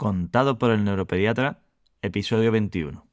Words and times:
Contado 0.00 0.56
por 0.56 0.70
el 0.70 0.82
neuropediatra, 0.82 1.60
episodio 2.00 2.50
21. 2.50 3.04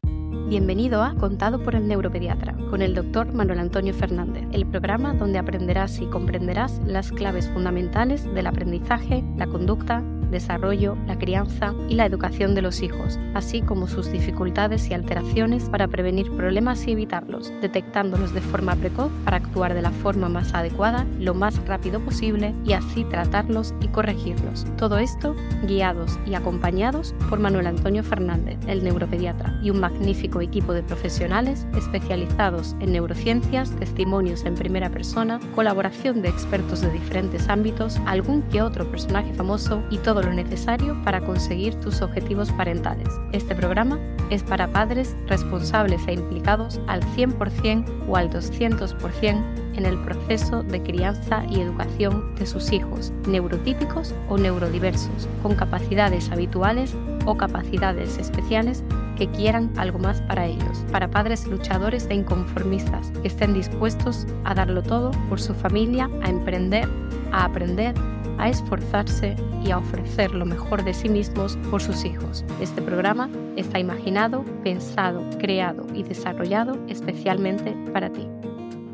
Bienvenido 0.48 1.04
a 1.04 1.16
Contado 1.16 1.62
por 1.62 1.76
el 1.76 1.86
Neuropediatra, 1.86 2.56
con 2.70 2.82
el 2.82 2.96
doctor 2.96 3.34
Manuel 3.34 3.60
Antonio 3.60 3.94
Fernández, 3.94 4.46
el 4.54 4.66
programa 4.66 5.14
donde 5.14 5.38
aprenderás 5.38 6.00
y 6.00 6.06
comprenderás 6.06 6.80
las 6.86 7.12
claves 7.12 7.50
fundamentales 7.50 8.24
del 8.34 8.48
aprendizaje, 8.48 9.22
la 9.36 9.48
conducta, 9.48 10.02
desarrollo, 10.32 10.98
la 11.08 11.18
crianza 11.18 11.74
y 11.90 11.96
la 11.96 12.06
educación 12.06 12.56
de 12.56 12.62
los 12.62 12.82
hijos, 12.82 13.20
así 13.34 13.62
como 13.62 13.88
sus 13.88 14.12
dificultades 14.12 14.90
y 14.90 14.94
alteraciones 14.94 15.70
para 15.70 15.88
prevenir 15.88 16.32
problemas 16.32 16.88
y 16.88 16.92
evitarlos, 16.92 17.52
detectándolos 17.62 18.34
de 18.34 18.42
forma 18.42 18.76
precoz 18.76 19.12
para 19.24 19.38
actuar 19.38 19.74
de 19.74 19.82
la 19.82 19.92
forma 19.92 20.30
más 20.30 20.54
adecuada, 20.54 21.06
lo 21.20 21.34
más 21.34 21.56
rápido 21.66 22.00
posible 22.00 22.54
y 22.66 22.74
así 22.74 23.04
tratarlos 23.06 23.74
y 23.82 23.88
corregirlos. 23.88 24.66
Todo 24.78 24.98
esto 24.98 25.36
guiados 25.64 26.20
y 26.26 26.36
acompañados 26.36 27.14
por 27.30 27.40
Manuel 27.40 27.68
Antonio 27.68 28.04
Fernández, 28.04 28.58
el 28.68 28.84
neuropediatra, 28.84 29.60
y 29.62 29.70
un 29.70 29.80
magnífico 29.80 30.42
equipo 30.42 30.74
de 30.74 30.84
profesionales 30.84 31.66
especializados 31.76 32.76
en 32.80 32.92
neurociencias, 32.94 33.72
testimonios 33.72 34.46
en 34.46 34.56
primera 34.56 34.90
persona, 34.90 35.40
colaboración 35.56 36.22
de 36.22 36.30
expertos 36.30 36.82
de 36.82 36.92
diferentes 36.92 37.50
ámbitos, 37.50 38.00
algún 38.06 38.42
que 38.44 38.62
otro 38.62 38.90
personaje 38.90 39.34
famoso 39.34 39.82
y 39.90 39.98
todo 39.98 40.17
lo 40.22 40.34
necesario 40.34 40.96
para 41.04 41.22
conseguir 41.22 41.76
tus 41.76 42.02
objetivos 42.02 42.52
parentales. 42.52 43.08
Este 43.32 43.56
programa 43.56 44.00
es 44.30 44.44
para 44.44 44.68
padres 44.68 45.16
responsables 45.28 46.02
e 46.08 46.14
implicados 46.14 46.80
al 46.88 47.02
100% 47.16 48.08
o 48.08 48.16
al 48.16 48.30
200% 48.30 49.68
en 49.78 49.86
el 49.86 49.98
proceso 50.00 50.64
de 50.64 50.82
crianza 50.82 51.44
y 51.50 51.62
educación 51.62 52.36
de 52.36 52.46
sus 52.46 52.72
hijos, 52.72 53.14
neurotípicos 53.28 54.14
o 54.28 54.38
neurodiversos, 54.38 55.28
con 55.44 55.56
capacidades 55.56 56.32
habituales 56.32 56.96
o 57.26 57.38
capacidades 57.38 58.18
especiales 58.18 58.84
que 59.18 59.30
quieran 59.30 59.72
algo 59.78 60.00
más 60.00 60.22
para 60.22 60.46
ellos, 60.46 60.86
para 60.92 61.10
padres 61.10 61.46
luchadores 61.48 62.08
e 62.10 62.16
inconformistas 62.16 63.12
que 63.22 63.28
estén 63.28 63.54
dispuestos 63.54 64.26
a 64.46 64.54
darlo 64.54 64.82
todo 64.82 65.12
por 65.30 65.40
su 65.40 65.54
familia, 65.54 66.10
a 66.24 66.30
emprender, 66.30 66.88
a 67.32 67.46
aprender, 67.46 67.94
a 68.38 68.50
esforzarse 68.50 69.36
y 69.64 69.72
a 69.72 69.80
ofrecer 69.80 70.34
lo 70.34 70.46
mejor 70.46 70.84
de 70.84 70.94
sí 70.94 71.10
mismos 71.10 71.58
por 71.70 71.82
sus 71.82 72.06
hijos. 72.06 72.46
Este 72.62 72.82
programa 72.82 73.30
está 73.56 73.80
imaginado, 73.80 74.44
pensado, 74.64 75.24
creado 75.40 75.86
y 75.94 76.04
desarrollado 76.04 76.78
especialmente 76.88 77.76
para 77.94 78.12
ti. 78.12 78.28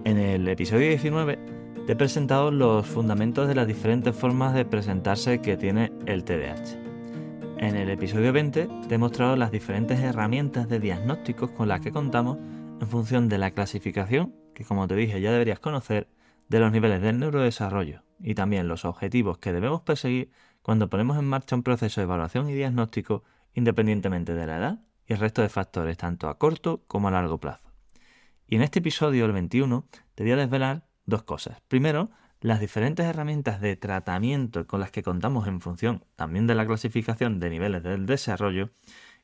En 0.05 0.17
el 0.17 0.47
episodio 0.47 0.89
19 0.89 1.37
te 1.85 1.93
he 1.93 1.95
presentado 1.95 2.51
los 2.51 2.85
fundamentos 2.85 3.47
de 3.47 3.55
las 3.55 3.67
diferentes 3.67 4.15
formas 4.15 4.53
de 4.53 4.65
presentarse 4.65 5.41
que 5.41 5.57
tiene 5.57 5.91
el 6.05 6.23
TDAH. 6.23 6.77
En 7.57 7.75
el 7.75 7.89
episodio 7.89 8.33
20 8.33 8.67
te 8.87 8.95
he 8.95 8.97
mostrado 8.97 9.35
las 9.35 9.51
diferentes 9.51 9.99
herramientas 9.99 10.67
de 10.67 10.79
diagnósticos 10.79 11.51
con 11.51 11.67
las 11.67 11.81
que 11.81 11.91
contamos 11.91 12.37
en 12.81 12.87
función 12.87 13.29
de 13.29 13.37
la 13.37 13.51
clasificación, 13.51 14.33
que 14.53 14.65
como 14.65 14.87
te 14.87 14.95
dije 14.95 15.21
ya 15.21 15.31
deberías 15.31 15.59
conocer, 15.59 16.07
de 16.49 16.59
los 16.59 16.71
niveles 16.71 17.01
del 17.01 17.19
neurodesarrollo 17.19 18.02
y 18.23 18.35
también 18.35 18.67
los 18.67 18.85
objetivos 18.85 19.37
que 19.37 19.53
debemos 19.53 19.81
perseguir 19.81 20.31
cuando 20.61 20.89
ponemos 20.89 21.17
en 21.17 21.25
marcha 21.25 21.55
un 21.55 21.63
proceso 21.63 22.01
de 22.01 22.05
evaluación 22.05 22.49
y 22.49 22.53
diagnóstico 22.53 23.23
independientemente 23.53 24.33
de 24.33 24.47
la 24.47 24.57
edad 24.57 24.79
y 25.07 25.13
el 25.13 25.19
resto 25.19 25.41
de 25.41 25.49
factores 25.49 25.97
tanto 25.97 26.29
a 26.29 26.37
corto 26.39 26.83
como 26.87 27.09
a 27.09 27.11
largo 27.11 27.39
plazo. 27.39 27.69
Y 28.47 28.55
en 28.55 28.61
este 28.61 28.79
episodio, 28.79 29.25
el 29.25 29.31
21, 29.33 29.87
te 30.15 30.23
voy 30.23 30.31
a 30.31 30.37
desvelar 30.37 30.87
dos 31.05 31.23
cosas. 31.23 31.61
Primero, 31.67 32.11
las 32.39 32.59
diferentes 32.59 33.05
herramientas 33.05 33.61
de 33.61 33.75
tratamiento 33.75 34.67
con 34.67 34.79
las 34.79 34.91
que 34.91 35.03
contamos 35.03 35.47
en 35.47 35.61
función 35.61 36.05
también 36.15 36.47
de 36.47 36.55
la 36.55 36.65
clasificación 36.65 37.39
de 37.39 37.49
niveles 37.49 37.83
del 37.83 38.05
desarrollo. 38.05 38.69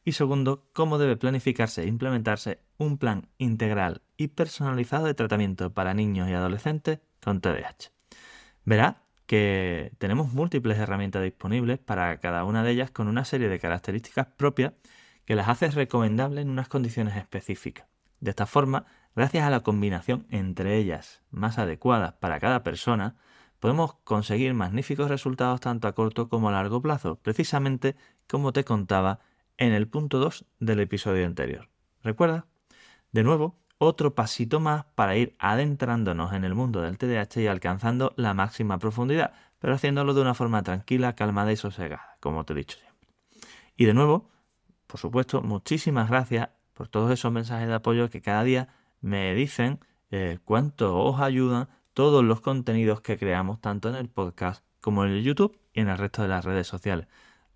Y 0.05 0.13
segundo, 0.13 0.69
cómo 0.73 0.97
debe 0.97 1.17
planificarse 1.17 1.83
e 1.83 1.87
implementarse 1.87 2.61
un 2.77 2.97
plan 2.97 3.27
integral 3.37 4.01
y 4.15 4.29
personalizado 4.29 5.05
de 5.05 5.13
tratamiento 5.13 5.73
para 5.73 5.93
niños 5.93 6.29
y 6.29 6.33
adolescentes 6.33 6.99
con 7.21 7.41
TDAH. 7.41 7.98
Verá 8.65 9.03
que 9.25 9.91
tenemos 9.99 10.33
múltiples 10.33 10.77
herramientas 10.77 11.23
disponibles 11.23 11.79
para 11.79 12.19
cada 12.19 12.43
una 12.43 12.63
de 12.63 12.71
ellas 12.71 12.91
con 12.91 13.07
una 13.07 13.25
serie 13.25 13.49
de 13.49 13.59
características 13.59 14.27
propias 14.37 14.73
que 15.25 15.35
las 15.35 15.49
hace 15.49 15.69
recomendables 15.69 16.43
en 16.43 16.49
unas 16.49 16.67
condiciones 16.67 17.15
específicas. 17.15 17.87
De 18.19 18.31
esta 18.31 18.45
forma, 18.45 18.85
Gracias 19.19 19.43
a 19.43 19.49
la 19.49 19.61
combinación 19.61 20.25
entre 20.29 20.77
ellas 20.77 21.23
más 21.29 21.57
adecuadas 21.57 22.13
para 22.13 22.39
cada 22.39 22.63
persona, 22.63 23.15
podemos 23.59 23.95
conseguir 24.05 24.53
magníficos 24.53 25.09
resultados 25.09 25.59
tanto 25.59 25.87
a 25.87 25.93
corto 25.93 26.29
como 26.29 26.47
a 26.47 26.53
largo 26.53 26.81
plazo, 26.81 27.17
precisamente 27.17 27.95
como 28.29 28.53
te 28.53 28.63
contaba 28.63 29.19
en 29.57 29.73
el 29.73 29.89
punto 29.89 30.19
2 30.19 30.45
del 30.59 30.79
episodio 30.79 31.25
anterior. 31.25 31.69
¿Recuerda? 32.01 32.45
De 33.11 33.23
nuevo, 33.23 33.57
otro 33.79 34.13
pasito 34.13 34.59
más 34.59 34.85
para 34.93 35.15
ir 35.15 35.35
adentrándonos 35.39 36.33
en 36.33 36.43
el 36.43 36.53
mundo 36.53 36.81
del 36.81 36.97
TDAH 36.97 37.41
y 37.41 37.47
alcanzando 37.47 38.13
la 38.17 38.33
máxima 38.33 38.77
profundidad, 38.77 39.33
pero 39.57 39.73
haciéndolo 39.73 40.13
de 40.13 40.21
una 40.21 40.35
forma 40.35 40.61
tranquila, 40.61 41.15
calmada 41.15 41.51
y 41.51 41.55
sosegada, 41.55 42.17
como 42.19 42.45
te 42.45 42.53
he 42.53 42.57
dicho 42.57 42.77
siempre. 42.77 43.09
Y 43.77 43.85
de 43.85 43.93
nuevo, 43.93 44.29
por 44.85 44.99
supuesto, 44.99 45.41
muchísimas 45.41 46.09
gracias 46.09 46.49
por 46.73 46.89
todos 46.89 47.11
esos 47.11 47.31
mensajes 47.31 47.67
de 47.67 47.73
apoyo 47.73 48.09
que 48.09 48.21
cada 48.21 48.43
día 48.43 48.67
me 49.01 49.33
dicen 49.33 49.79
eh, 50.11 50.39
cuánto 50.43 50.97
os 50.97 51.21
ayudan 51.21 51.69
todos 51.93 52.23
los 52.23 52.41
contenidos 52.41 53.01
que 53.01 53.17
creamos 53.17 53.61
tanto 53.61 53.89
en 53.89 53.95
el 53.95 54.09
podcast 54.09 54.63
como 54.81 55.05
en 55.05 55.11
el 55.11 55.23
YouTube 55.23 55.57
y 55.73 55.79
en 55.79 55.89
el 55.89 55.97
resto 55.97 56.21
de 56.21 56.27
las 56.27 56.43
redes 56.43 56.67
sociales. 56.67 57.07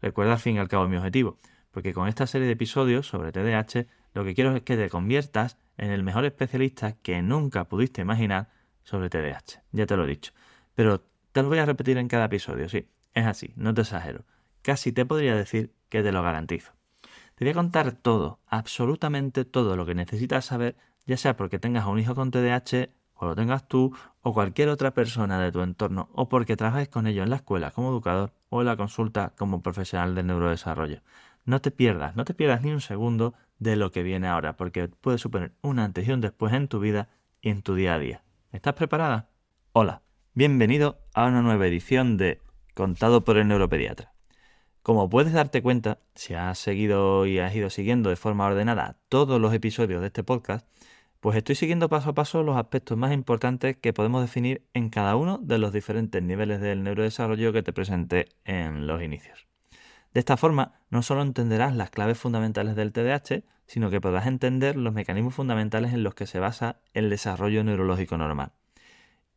Recuerda 0.01 0.33
al 0.33 0.39
fin 0.39 0.55
y 0.55 0.59
al 0.59 0.69
cabo 0.69 0.87
mi 0.87 0.95
objetivo, 0.95 1.37
porque 1.71 1.93
con 1.93 2.07
esta 2.07 2.27
serie 2.27 2.47
de 2.47 2.53
episodios 2.53 3.07
sobre 3.07 3.33
TDAH 3.33 3.87
lo 4.13 4.23
que 4.23 4.35
quiero 4.35 4.55
es 4.55 4.61
que 4.63 4.77
te 4.77 4.89
conviertas 4.89 5.57
en 5.77 5.91
el 5.91 6.03
mejor 6.03 6.25
especialista 6.25 6.93
que 6.93 7.21
nunca 7.21 7.65
pudiste 7.65 8.01
imaginar 8.01 8.49
sobre 8.83 9.09
TDAH. 9.09 9.63
Ya 9.71 9.85
te 9.85 9.97
lo 9.97 10.05
he 10.05 10.07
dicho. 10.07 10.33
Pero 10.75 11.03
te 11.31 11.41
lo 11.41 11.49
voy 11.49 11.59
a 11.59 11.65
repetir 11.65 11.97
en 11.97 12.07
cada 12.07 12.25
episodio, 12.25 12.69
sí, 12.69 12.87
es 13.13 13.25
así, 13.25 13.53
no 13.55 13.73
te 13.73 13.81
exagero. 13.81 14.25
Casi 14.61 14.91
te 14.91 15.05
podría 15.05 15.35
decir 15.35 15.73
que 15.89 16.03
te 16.03 16.11
lo 16.11 16.21
garantizo. 16.23 16.73
Te 17.35 17.45
voy 17.45 17.51
a 17.51 17.55
contar 17.55 17.91
todo, 17.93 18.39
absolutamente 18.47 19.45
todo 19.45 19.75
lo 19.75 19.85
que 19.85 19.95
necesitas 19.95 20.45
saber 20.45 20.75
ya 21.05 21.17
sea 21.17 21.35
porque 21.35 21.59
tengas 21.59 21.85
un 21.85 21.99
hijo 21.99 22.15
con 22.15 22.31
TDAH 22.31 22.89
o 23.15 23.25
lo 23.25 23.35
tengas 23.35 23.67
tú 23.67 23.95
o 24.21 24.33
cualquier 24.33 24.69
otra 24.69 24.93
persona 24.93 25.39
de 25.39 25.51
tu 25.51 25.61
entorno 25.61 26.09
o 26.13 26.29
porque 26.29 26.55
trabajes 26.55 26.89
con 26.89 27.07
ello 27.07 27.23
en 27.23 27.29
la 27.29 27.37
escuela 27.37 27.71
como 27.71 27.89
educador 27.89 28.33
o 28.49 28.61
en 28.61 28.67
la 28.67 28.77
consulta 28.77 29.33
como 29.37 29.61
profesional 29.61 30.15
del 30.15 30.27
neurodesarrollo. 30.27 31.01
No 31.45 31.59
te 31.61 31.71
pierdas, 31.71 32.15
no 32.15 32.23
te 32.25 32.33
pierdas 32.33 32.61
ni 32.61 32.71
un 32.71 32.81
segundo 32.81 33.33
de 33.63 33.77
lo 33.77 33.91
que 33.91 34.03
viene 34.03 34.27
ahora 34.27 34.57
porque 34.57 34.89
puede 34.89 35.17
suponer 35.17 35.53
un 35.61 35.79
antes 35.79 36.07
y 36.07 36.11
un 36.11 36.21
después 36.21 36.53
en 36.53 36.67
tu 36.67 36.79
vida 36.79 37.09
y 37.41 37.49
en 37.49 37.61
tu 37.61 37.75
día 37.75 37.95
a 37.95 37.99
día. 37.99 38.23
¿Estás 38.51 38.73
preparada? 38.73 39.29
Hola, 39.71 40.03
bienvenido 40.33 40.99
a 41.13 41.25
una 41.27 41.41
nueva 41.41 41.65
edición 41.65 42.17
de 42.17 42.41
Contado 42.73 43.23
por 43.23 43.37
el 43.37 43.47
Neuropediatra. 43.47 44.13
Como 44.81 45.09
puedes 45.09 45.31
darte 45.31 45.61
cuenta, 45.61 45.99
si 46.13 46.33
has 46.33 46.59
seguido 46.59 47.25
y 47.25 47.39
has 47.39 47.55
ido 47.55 47.69
siguiendo 47.69 48.09
de 48.09 48.17
forma 48.17 48.45
ordenada 48.45 48.97
todos 49.07 49.39
los 49.39 49.53
episodios 49.53 50.01
de 50.01 50.07
este 50.07 50.25
podcast, 50.25 50.67
pues 51.21 51.37
estoy 51.37 51.55
siguiendo 51.55 51.87
paso 51.87 52.09
a 52.09 52.13
paso 52.13 52.43
los 52.43 52.57
aspectos 52.57 52.97
más 52.97 53.13
importantes 53.13 53.77
que 53.77 53.93
podemos 53.93 54.21
definir 54.21 54.67
en 54.73 54.89
cada 54.89 55.15
uno 55.15 55.37
de 55.37 55.57
los 55.57 55.71
diferentes 55.71 56.21
niveles 56.21 56.59
del 56.59 56.83
neurodesarrollo 56.83 57.53
que 57.53 57.63
te 57.63 57.71
presenté 57.71 58.27
en 58.43 58.87
los 58.87 59.01
inicios. 59.01 59.52
De 60.13 60.19
esta 60.19 60.37
forma, 60.37 60.73
no 60.89 61.01
solo 61.01 61.21
entenderás 61.21 61.75
las 61.75 61.89
claves 61.89 62.17
fundamentales 62.17 62.75
del 62.75 62.91
TDAH, 62.91 63.43
sino 63.65 63.89
que 63.89 64.01
podrás 64.01 64.27
entender 64.27 64.75
los 64.75 64.93
mecanismos 64.93 65.33
fundamentales 65.33 65.93
en 65.93 66.03
los 66.03 66.13
que 66.15 66.27
se 66.27 66.39
basa 66.39 66.77
el 66.93 67.09
desarrollo 67.09 67.63
neurológico 67.63 68.17
normal. 68.17 68.51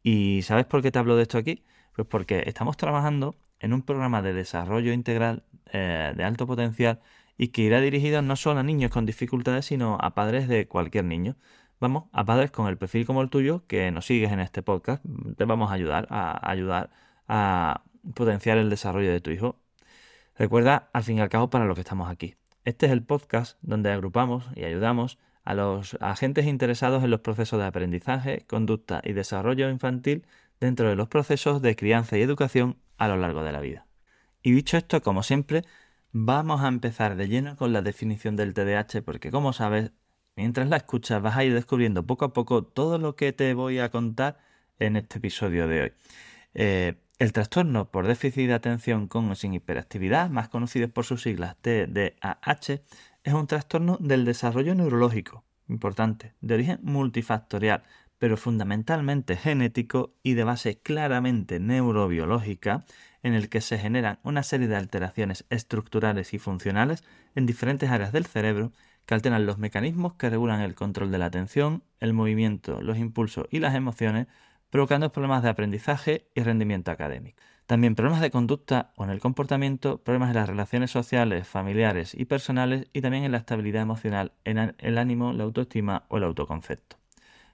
¿Y 0.02 0.42
sabes 0.42 0.66
por 0.66 0.82
qué 0.82 0.90
te 0.90 0.98
hablo 0.98 1.16
de 1.16 1.22
esto 1.22 1.38
aquí? 1.38 1.64
Pues 1.94 2.06
porque 2.06 2.44
estamos 2.46 2.76
trabajando 2.76 3.36
en 3.58 3.72
un 3.72 3.82
programa 3.82 4.22
de 4.22 4.34
desarrollo 4.34 4.92
integral 4.92 5.44
eh, 5.72 6.12
de 6.16 6.24
alto 6.24 6.46
potencial 6.46 7.00
y 7.38 7.48
que 7.48 7.62
irá 7.62 7.80
dirigido 7.80 8.22
no 8.22 8.36
solo 8.36 8.60
a 8.60 8.62
niños 8.62 8.90
con 8.90 9.06
dificultades, 9.06 9.66
sino 9.66 9.98
a 10.00 10.14
padres 10.14 10.48
de 10.48 10.68
cualquier 10.68 11.04
niño 11.04 11.36
vamos, 11.80 12.04
a 12.12 12.24
padres 12.24 12.50
con 12.50 12.68
el 12.68 12.78
perfil 12.78 13.06
como 13.06 13.22
el 13.22 13.30
tuyo, 13.30 13.66
que 13.66 13.90
nos 13.90 14.06
sigues 14.06 14.32
en 14.32 14.40
este 14.40 14.62
podcast, 14.62 15.04
te 15.36 15.44
vamos 15.44 15.70
a 15.70 15.74
ayudar 15.74 16.06
a 16.10 16.50
ayudar 16.50 16.90
a 17.28 17.82
potenciar 18.14 18.58
el 18.58 18.70
desarrollo 18.70 19.10
de 19.10 19.20
tu 19.20 19.30
hijo. 19.30 19.60
Recuerda, 20.38 20.90
al 20.92 21.02
fin 21.02 21.18
y 21.18 21.20
al 21.20 21.28
cabo, 21.28 21.50
para 21.50 21.64
lo 21.64 21.74
que 21.74 21.80
estamos 21.80 22.10
aquí. 22.10 22.36
Este 22.64 22.86
es 22.86 22.92
el 22.92 23.02
podcast 23.02 23.58
donde 23.62 23.90
agrupamos 23.90 24.44
y 24.54 24.64
ayudamos 24.64 25.18
a 25.44 25.54
los 25.54 25.96
agentes 26.00 26.46
interesados 26.46 27.04
en 27.04 27.10
los 27.10 27.20
procesos 27.20 27.58
de 27.58 27.66
aprendizaje, 27.66 28.44
conducta 28.46 29.00
y 29.04 29.12
desarrollo 29.12 29.70
infantil 29.70 30.26
dentro 30.60 30.88
de 30.88 30.96
los 30.96 31.08
procesos 31.08 31.62
de 31.62 31.76
crianza 31.76 32.18
y 32.18 32.22
educación 32.22 32.76
a 32.98 33.08
lo 33.08 33.16
largo 33.16 33.44
de 33.44 33.52
la 33.52 33.60
vida. 33.60 33.86
Y 34.42 34.52
dicho 34.52 34.76
esto, 34.76 35.02
como 35.02 35.22
siempre, 35.22 35.62
vamos 36.12 36.62
a 36.62 36.68
empezar 36.68 37.16
de 37.16 37.28
lleno 37.28 37.56
con 37.56 37.72
la 37.72 37.82
definición 37.82 38.36
del 38.36 38.54
TDAH 38.54 39.02
porque 39.02 39.30
como 39.30 39.52
sabes, 39.52 39.92
Mientras 40.36 40.68
la 40.68 40.76
escuchas 40.76 41.22
vas 41.22 41.36
a 41.36 41.44
ir 41.44 41.54
descubriendo 41.54 42.06
poco 42.06 42.26
a 42.26 42.32
poco 42.34 42.62
todo 42.62 42.98
lo 42.98 43.16
que 43.16 43.32
te 43.32 43.54
voy 43.54 43.78
a 43.78 43.90
contar 43.90 44.38
en 44.78 44.96
este 44.96 45.18
episodio 45.18 45.66
de 45.66 45.82
hoy. 45.82 45.92
Eh, 46.54 46.94
El 47.18 47.32
trastorno 47.32 47.90
por 47.90 48.06
déficit 48.06 48.46
de 48.46 48.52
atención 48.52 49.08
con 49.08 49.30
o 49.30 49.34
sin 49.34 49.54
hiperactividad, 49.54 50.28
más 50.28 50.50
conocido 50.50 50.90
por 50.90 51.06
sus 51.06 51.22
siglas 51.22 51.56
TDAH, 51.62 52.82
es 53.24 53.32
un 53.32 53.46
trastorno 53.46 53.96
del 54.00 54.26
desarrollo 54.26 54.74
neurológico, 54.74 55.42
importante, 55.66 56.34
de 56.42 56.54
origen 56.54 56.78
multifactorial, 56.82 57.84
pero 58.18 58.36
fundamentalmente 58.36 59.36
genético 59.36 60.14
y 60.22 60.34
de 60.34 60.44
base 60.44 60.78
claramente 60.78 61.58
neurobiológica, 61.58 62.84
en 63.22 63.32
el 63.32 63.48
que 63.48 63.62
se 63.62 63.78
generan 63.78 64.18
una 64.22 64.42
serie 64.42 64.68
de 64.68 64.76
alteraciones 64.76 65.46
estructurales 65.48 66.34
y 66.34 66.38
funcionales 66.38 67.02
en 67.34 67.46
diferentes 67.46 67.88
áreas 67.88 68.12
del 68.12 68.26
cerebro 68.26 68.72
que 69.06 69.14
alteran 69.14 69.46
los 69.46 69.56
mecanismos 69.56 70.14
que 70.14 70.28
regulan 70.28 70.60
el 70.60 70.74
control 70.74 71.10
de 71.10 71.18
la 71.18 71.26
atención, 71.26 71.82
el 71.98 72.12
movimiento, 72.12 72.82
los 72.82 72.98
impulsos 72.98 73.46
y 73.50 73.60
las 73.60 73.74
emociones, 73.74 74.26
provocando 74.70 75.12
problemas 75.12 75.42
de 75.42 75.48
aprendizaje 75.48 76.28
y 76.34 76.42
rendimiento 76.42 76.90
académico. 76.90 77.42
También 77.66 77.96
problemas 77.96 78.20
de 78.20 78.30
conducta 78.30 78.92
o 78.96 79.04
en 79.04 79.10
el 79.10 79.18
comportamiento, 79.18 79.98
problemas 79.98 80.30
en 80.30 80.36
las 80.36 80.48
relaciones 80.48 80.90
sociales, 80.90 81.48
familiares 81.48 82.14
y 82.14 82.24
personales 82.24 82.88
y 82.92 83.00
también 83.00 83.24
en 83.24 83.32
la 83.32 83.38
estabilidad 83.38 83.82
emocional, 83.82 84.32
en 84.44 84.74
el 84.78 84.98
ánimo, 84.98 85.32
la 85.32 85.44
autoestima 85.44 86.04
o 86.08 86.18
el 86.18 86.24
autoconcepto. 86.24 86.96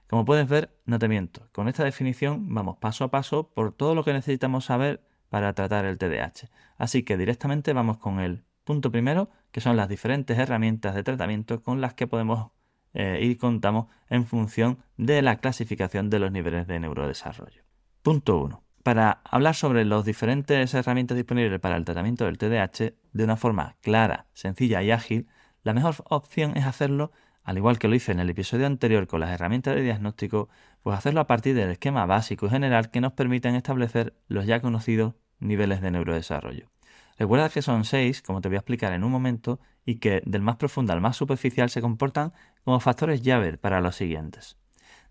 Como 0.07 0.25
puedes 0.25 0.47
ver, 0.47 0.77
no 0.85 0.99
te 0.99 1.07
miento, 1.07 1.49
con 1.51 1.67
esta 1.67 1.83
definición 1.83 2.53
vamos 2.53 2.77
paso 2.77 3.03
a 3.03 3.09
paso 3.09 3.49
por 3.49 3.71
todo 3.71 3.95
lo 3.95 4.03
que 4.03 4.13
necesitamos 4.13 4.65
saber 4.65 5.01
para 5.29 5.53
tratar 5.53 5.85
el 5.85 5.97
TDAH. 5.97 6.49
Así 6.77 7.01
que 7.01 7.17
directamente 7.17 7.73
vamos 7.73 7.97
con 7.97 8.19
el 8.19 8.43
punto 8.63 8.91
primero, 8.91 9.31
que 9.51 9.61
son 9.61 9.75
las 9.75 9.89
diferentes 9.89 10.37
herramientas 10.37 10.93
de 10.93 11.03
tratamiento 11.03 11.63
con 11.63 11.81
las 11.81 11.95
que 11.95 12.05
podemos 12.05 12.51
eh, 12.93 13.19
ir 13.21 13.37
contamos 13.37 13.87
en 14.09 14.25
función 14.25 14.79
de 14.97 15.21
la 15.21 15.37
clasificación 15.37 16.09
de 16.09 16.19
los 16.19 16.31
niveles 16.31 16.67
de 16.67 16.79
neurodesarrollo. 16.79 17.63
Punto 18.01 18.37
1. 18.37 18.63
Para 18.83 19.21
hablar 19.23 19.55
sobre 19.55 19.85
las 19.85 20.03
diferentes 20.03 20.73
herramientas 20.73 21.15
disponibles 21.15 21.59
para 21.59 21.77
el 21.77 21.85
tratamiento 21.85 22.25
del 22.25 22.37
TDAH 22.37 22.93
de 23.13 23.23
una 23.23 23.37
forma 23.37 23.77
clara, 23.81 24.27
sencilla 24.33 24.83
y 24.83 24.91
ágil, 24.91 25.27
la 25.63 25.73
mejor 25.73 25.95
opción 26.09 26.57
es 26.57 26.65
hacerlo 26.65 27.11
al 27.43 27.57
igual 27.57 27.77
que 27.77 27.87
lo 27.87 27.95
hice 27.95 28.11
en 28.11 28.19
el 28.19 28.29
episodio 28.29 28.65
anterior 28.65 29.07
con 29.07 29.19
las 29.19 29.29
herramientas 29.29 29.75
de 29.75 29.81
diagnóstico, 29.81 30.49
pues 30.81 30.97
hacerlo 30.97 31.19
a 31.19 31.27
partir 31.27 31.55
del 31.55 31.71
esquema 31.71 32.05
básico 32.05 32.45
y 32.45 32.49
general 32.49 32.89
que 32.89 33.01
nos 33.01 33.13
permiten 33.13 33.55
establecer 33.55 34.15
los 34.27 34.45
ya 34.45 34.61
conocidos 34.61 35.15
niveles 35.39 35.81
de 35.81 35.91
neurodesarrollo. 35.91 36.69
Recuerda 37.17 37.49
que 37.49 37.61
son 37.61 37.85
seis, 37.85 38.21
como 38.21 38.41
te 38.41 38.49
voy 38.49 38.55
a 38.55 38.59
explicar 38.59 38.93
en 38.93 39.03
un 39.03 39.11
momento, 39.11 39.59
y 39.85 39.95
que 39.95 40.21
del 40.25 40.41
más 40.41 40.55
profundo 40.57 40.93
al 40.93 41.01
más 41.01 41.17
superficial 41.17 41.69
se 41.69 41.81
comportan 41.81 42.33
como 42.63 42.79
factores 42.79 43.21
llave 43.21 43.57
para 43.57 43.81
los 43.81 43.95
siguientes. 43.95 44.57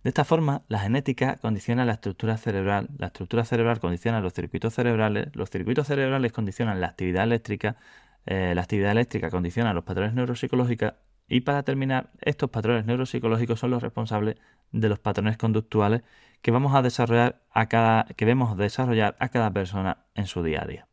De 0.03 0.09
esta 0.09 0.25
forma, 0.25 0.63
la 0.69 0.81
genética 0.81 1.37
condiciona 1.37 1.85
la 1.85 1.93
estructura 1.93 2.37
cerebral, 2.37 2.89
la 2.99 3.07
estructura 3.09 3.45
cerebral 3.45 3.79
condiciona 3.79 4.21
los 4.21 4.33
circuitos 4.33 4.75
cerebrales, 4.75 5.29
los 5.35 5.49
circuitos 5.49 5.87
cerebrales 5.87 6.33
condicionan 6.33 6.81
la 6.81 6.89
actividad 6.89 7.25
eléctrica, 7.25 7.77
eh, 8.27 8.53
la 8.55 8.63
actividad 8.63 8.91
eléctrica 8.93 9.31
condiciona 9.31 9.73
los 9.73 9.85
patrones 9.85 10.15
neuropsicológicos 10.15 10.95
y 11.29 11.41
para 11.43 11.63
terminar, 11.63 12.11
estos 12.21 12.51
patrones 12.51 12.85
neuropsicológicos 12.85 13.59
son 13.61 13.71
los 13.71 13.83
responsables 13.83 14.37
de 14.73 14.89
los 14.89 14.99
patrones 14.99 15.39
conductuales 15.39 16.03
que 16.43 16.51
vamos 16.51 16.75
a 16.75 16.83
desarrollar 16.83 17.41
a 17.53 17.69
cada, 17.69 18.05
que 18.05 18.25
vemos 18.25 18.57
desarrollar 18.57 19.17
a 19.19 19.29
cada 19.29 19.51
persona 19.51 20.05
en 20.15 20.27
su 20.27 20.43
día 20.43 20.63
a 20.63 20.67
día. 20.67 20.89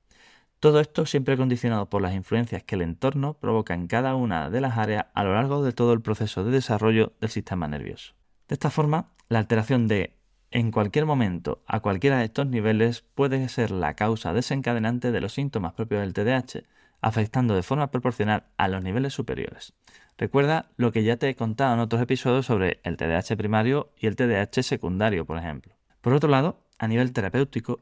Todo 0.60 0.82
esto 0.82 1.06
siempre 1.06 1.38
condicionado 1.38 1.90
por 1.90 2.02
las 2.02 2.14
influencias 2.14 2.64
que 2.64 2.76
el 2.76 2.82
entorno 2.82 3.36
provoca 3.36 3.74
en 3.74 3.88
cada 3.88 4.16
una 4.16 4.50
de 4.50 4.60
las 4.60 4.78
áreas 4.78 5.06
a 5.14 5.24
lo 5.24 5.34
largo 5.34 5.64
de 5.64 5.72
todo 5.72 5.94
el 5.94 6.02
proceso 6.02 6.44
de 6.44 6.52
desarrollo 6.52 7.14
del 7.22 7.30
sistema 7.30 7.70
nervioso. 7.70 8.14
De 8.50 8.56
esta 8.56 8.70
forma, 8.70 9.14
la 9.30 9.40
alteración 9.40 9.88
de 9.88 10.18
en 10.52 10.72
cualquier 10.72 11.06
momento 11.06 11.64
a 11.66 11.80
cualquiera 11.80 12.18
de 12.18 12.26
estos 12.26 12.48
niveles 12.48 13.06
puede 13.16 13.48
ser 13.48 13.72
la 13.72 13.94
causa 13.94 14.34
desencadenante 14.34 15.12
de 15.12 15.22
los 15.22 15.34
síntomas 15.34 15.74
propios 15.74 16.02
del 16.02 16.14
TDAH, 16.14 16.64
afectando 17.02 17.56
de 17.56 17.64
forma 17.64 17.92
proporcional 17.92 18.48
a 18.58 18.68
los 18.68 18.84
niveles 18.84 19.14
superiores. 19.14 19.74
Recuerda 20.18 20.72
lo 20.76 20.92
que 20.92 21.04
ya 21.04 21.16
te 21.16 21.30
he 21.30 21.36
contado 21.36 21.74
en 21.74 21.80
otros 21.80 22.02
episodios 22.02 22.48
sobre 22.48 22.82
el 22.84 22.98
TDAH 22.98 23.38
primario 23.38 23.94
y 23.98 24.08
el 24.08 24.18
TDAH 24.18 24.64
secundario, 24.64 25.26
por 25.26 25.38
ejemplo. 25.38 25.74
Por 26.02 26.14
otro 26.14 26.30
lado, 26.30 26.66
a 26.80 26.88
nivel 26.88 27.14
terapéutico, 27.14 27.80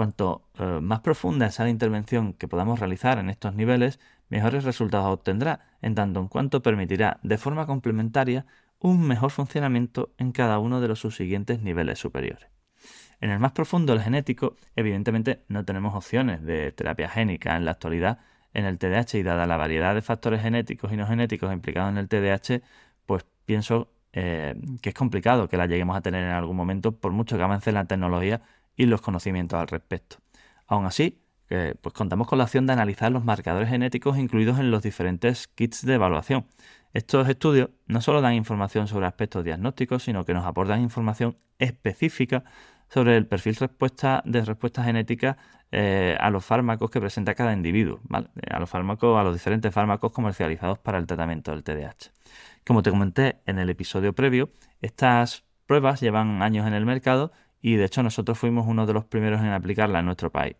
cuanto 0.00 0.48
eh, 0.58 0.80
más 0.80 1.00
profunda 1.00 1.50
sea 1.50 1.66
la 1.66 1.70
intervención 1.70 2.32
que 2.32 2.48
podamos 2.48 2.80
realizar 2.80 3.18
en 3.18 3.28
estos 3.28 3.54
niveles, 3.54 4.00
mejores 4.30 4.64
resultados 4.64 5.12
obtendrá, 5.12 5.60
en 5.82 5.94
tanto 5.94 6.20
en 6.20 6.28
cuanto 6.28 6.62
permitirá 6.62 7.20
de 7.22 7.36
forma 7.36 7.66
complementaria 7.66 8.46
un 8.78 9.06
mejor 9.06 9.30
funcionamiento 9.30 10.14
en 10.16 10.32
cada 10.32 10.58
uno 10.58 10.80
de 10.80 10.88
los 10.88 11.00
subsiguientes 11.00 11.60
niveles 11.60 11.98
superiores. 11.98 12.48
En 13.20 13.28
el 13.28 13.40
más 13.40 13.52
profundo, 13.52 13.92
el 13.92 14.00
genético, 14.00 14.56
evidentemente 14.74 15.44
no 15.48 15.66
tenemos 15.66 15.94
opciones 15.94 16.42
de 16.44 16.72
terapia 16.72 17.10
génica 17.10 17.58
en 17.58 17.66
la 17.66 17.72
actualidad, 17.72 18.20
en 18.54 18.64
el 18.64 18.78
TDAH 18.78 19.18
y 19.18 19.22
dada 19.22 19.46
la 19.46 19.58
variedad 19.58 19.94
de 19.94 20.00
factores 20.00 20.40
genéticos 20.40 20.90
y 20.94 20.96
no 20.96 21.06
genéticos 21.06 21.52
implicados 21.52 21.90
en 21.90 21.98
el 21.98 22.08
TDAH, 22.08 22.62
pues 23.04 23.26
pienso 23.44 23.92
eh, 24.14 24.54
que 24.80 24.88
es 24.88 24.94
complicado 24.94 25.46
que 25.46 25.58
la 25.58 25.66
lleguemos 25.66 25.94
a 25.94 26.00
tener 26.00 26.24
en 26.24 26.30
algún 26.30 26.56
momento 26.56 26.92
por 26.92 27.12
mucho 27.12 27.36
que 27.36 27.42
avance 27.42 27.70
la 27.70 27.84
tecnología 27.84 28.40
y 28.80 28.86
los 28.86 29.02
conocimientos 29.02 29.60
al 29.60 29.68
respecto. 29.68 30.16
Aún 30.66 30.86
así, 30.86 31.20
eh, 31.50 31.74
pues 31.82 31.92
contamos 31.92 32.26
con 32.26 32.38
la 32.38 32.44
opción 32.44 32.66
de 32.66 32.72
analizar 32.72 33.12
los 33.12 33.22
marcadores 33.26 33.68
genéticos 33.68 34.16
incluidos 34.16 34.58
en 34.58 34.70
los 34.70 34.82
diferentes 34.82 35.48
kits 35.48 35.84
de 35.84 35.94
evaluación. 35.94 36.46
Estos 36.94 37.28
estudios 37.28 37.68
no 37.88 38.00
solo 38.00 38.22
dan 38.22 38.32
información 38.32 38.88
sobre 38.88 39.04
aspectos 39.04 39.44
diagnósticos, 39.44 40.04
sino 40.04 40.24
que 40.24 40.32
nos 40.32 40.46
aportan 40.46 40.80
información 40.80 41.36
específica 41.58 42.42
sobre 42.88 43.18
el 43.18 43.26
perfil 43.26 43.56
respuesta, 43.56 44.22
de 44.24 44.46
respuesta 44.46 44.82
genética 44.82 45.36
eh, 45.72 46.16
a 46.18 46.30
los 46.30 46.42
fármacos 46.42 46.90
que 46.90 47.00
presenta 47.00 47.34
cada 47.34 47.52
individuo, 47.52 48.00
a 48.10 48.58
los 48.60 48.70
fármacos, 48.70 49.20
a 49.20 49.22
los 49.22 49.34
diferentes 49.34 49.74
fármacos 49.74 50.10
comercializados 50.10 50.78
para 50.78 50.96
el 50.96 51.06
tratamiento 51.06 51.50
del 51.50 51.64
TDAH. 51.64 52.12
Como 52.66 52.82
te 52.82 52.90
comenté 52.90 53.42
en 53.44 53.58
el 53.58 53.68
episodio 53.68 54.14
previo, 54.14 54.48
estas 54.80 55.44
pruebas 55.66 56.00
llevan 56.00 56.42
años 56.42 56.66
en 56.66 56.72
el 56.72 56.86
mercado 56.86 57.30
y 57.60 57.76
de 57.76 57.84
hecho 57.84 58.02
nosotros 58.02 58.38
fuimos 58.38 58.66
uno 58.66 58.86
de 58.86 58.92
los 58.92 59.04
primeros 59.04 59.40
en 59.40 59.48
aplicarla 59.48 60.00
en 60.00 60.06
nuestro 60.06 60.30
país. 60.30 60.56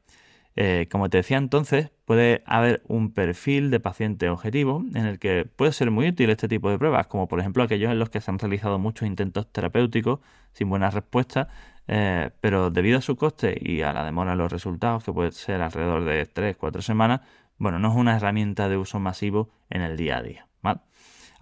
Eh, 0.57 0.89
como 0.91 1.09
te 1.09 1.19
decía 1.19 1.39
entonces, 1.39 1.91
puede 2.05 2.43
haber 2.45 2.83
un 2.89 3.13
perfil 3.13 3.71
de 3.71 3.81
paciente 3.81 4.29
objetivo 4.29 4.85
en 4.95 5.07
el 5.07 5.19
que 5.19 5.45
puede 5.45 5.73
ser 5.73 5.91
muy 5.91 6.09
útil 6.09 6.29
este 6.31 6.49
tipo 6.49 6.71
de 6.71 6.79
pruebas, 6.79 7.07
como 7.07 7.29
por 7.29 7.41
ejemplo 7.41 7.63
aquellos 7.63 7.91
en 7.91 7.99
los 7.99 8.11
que 8.11 8.21
se 8.21 8.31
han 8.31 8.39
realizado 8.39 8.79
muchos 8.79 9.07
intentos 9.07 9.51
terapéuticos 9.53 10.21
sin 10.53 10.69
buena 10.69 10.91
respuesta, 10.91 11.49
eh, 11.87 12.31
pero 12.41 12.71
debido 12.71 12.99
a 12.99 13.01
su 13.01 13.17
coste 13.17 13.57
y 13.61 13.83
a 13.83 13.93
la 13.93 14.05
demora 14.05 14.33
de 14.33 14.39
los 14.39 14.51
resultados, 14.53 15.05
que 15.05 15.13
puede 15.13 15.33
ser 15.33 15.63
alrededor 15.63 16.05
de 16.05 16.27
3-4 16.27 16.83
semanas, 16.83 17.21
bueno, 17.59 17.79
no 17.79 17.91
es 17.91 17.97
una 17.97 18.17
herramienta 18.17 18.69
de 18.69 18.77
uso 18.77 18.99
masivo 18.99 19.51
en 19.71 19.83
el 19.83 19.97
día 19.97 20.19
a 20.19 20.23
día. 20.23 20.47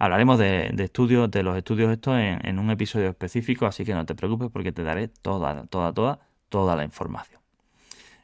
Hablaremos 0.01 0.39
de, 0.39 0.73
estudios, 0.77 1.29
de 1.29 1.43
los 1.43 1.57
estudios 1.57 1.91
estos 1.91 2.17
en, 2.17 2.57
un 2.57 2.71
episodio 2.71 3.09
específico, 3.09 3.65
así 3.65 3.83
que 3.83 3.93
no 3.93 4.05
te 4.05 4.15
preocupes 4.15 4.49
porque 4.49 4.71
te 4.71 4.81
daré 4.81 5.09
toda, 5.09 5.65
toda, 5.65 5.93
toda, 5.93 6.19
toda 6.47 6.77
la 6.77 6.85
información. 6.85 7.41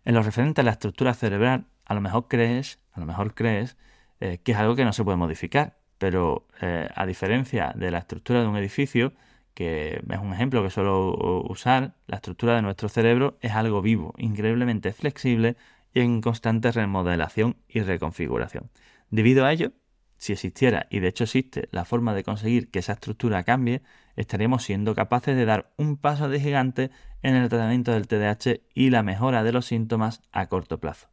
En 0.06 0.16
lo 0.16 0.24
referente 0.24 0.62
a 0.62 0.64
la 0.64 0.72
estructura 0.72 1.14
cerebral, 1.14 1.66
a 1.84 1.94
lo 1.94 2.00
mejor 2.00 2.30
crees, 2.30 2.80
a 2.94 3.02
lo 3.02 3.06
mejor 3.06 3.36
crees 3.36 3.76
eh, 4.22 4.40
que 4.42 4.54
es 4.54 4.58
algo 4.58 4.78
que 4.78 4.86
no 4.86 4.94
se 4.94 5.04
puede 5.04 5.18
modificar, 5.18 5.78
pero 5.98 6.48
eh, 6.62 6.88
a 6.96 7.06
diferencia 7.06 7.74
de 7.76 7.92
la 7.92 7.98
estructura 7.98 8.40
de 8.40 8.48
un 8.48 8.56
edificio, 8.56 9.12
que 9.54 10.02
es 10.10 10.20
un 10.20 10.34
ejemplo 10.34 10.64
que 10.64 10.70
suelo 10.70 11.44
usar, 11.50 11.96
la 12.08 12.16
estructura 12.16 12.56
de 12.56 12.62
nuestro 12.62 12.88
cerebro 12.88 13.38
es 13.42 13.52
algo 13.52 13.82
vivo, 13.82 14.14
increíblemente 14.18 14.94
flexible 14.94 15.58
y 15.94 16.00
en 16.00 16.22
constante 16.22 16.72
remodelación 16.72 17.58
y 17.68 17.82
reconfiguración. 17.82 18.70
Debido 19.10 19.46
a 19.46 19.52
ello, 19.52 19.74
si 20.26 20.34
existiera, 20.34 20.88
y 20.90 21.00
de 21.02 21.10
hecho 21.10 21.26
existe, 21.26 21.70
la 21.72 21.86
forma 21.86 22.16
de 22.16 22.24
conseguir 22.24 22.72
que 22.72 22.80
esa 22.80 22.94
estructura 22.94 23.44
cambie, 23.44 23.84
estaríamos 24.16 24.64
siendo 24.64 24.96
capaces 24.96 25.36
de 25.36 25.46
dar 25.46 25.72
un 25.78 25.98
paso 25.98 26.30
de 26.30 26.40
gigante 26.40 26.90
en 27.22 27.36
el 27.36 27.48
tratamiento 27.48 27.92
del 27.92 28.08
TDAH 28.08 28.62
y 28.74 28.90
la 28.90 29.04
mejora 29.04 29.44
de 29.44 29.52
los 29.52 29.68
síntomas 29.68 30.24
a 30.32 30.48
corto 30.48 30.80
plazo, 30.80 31.10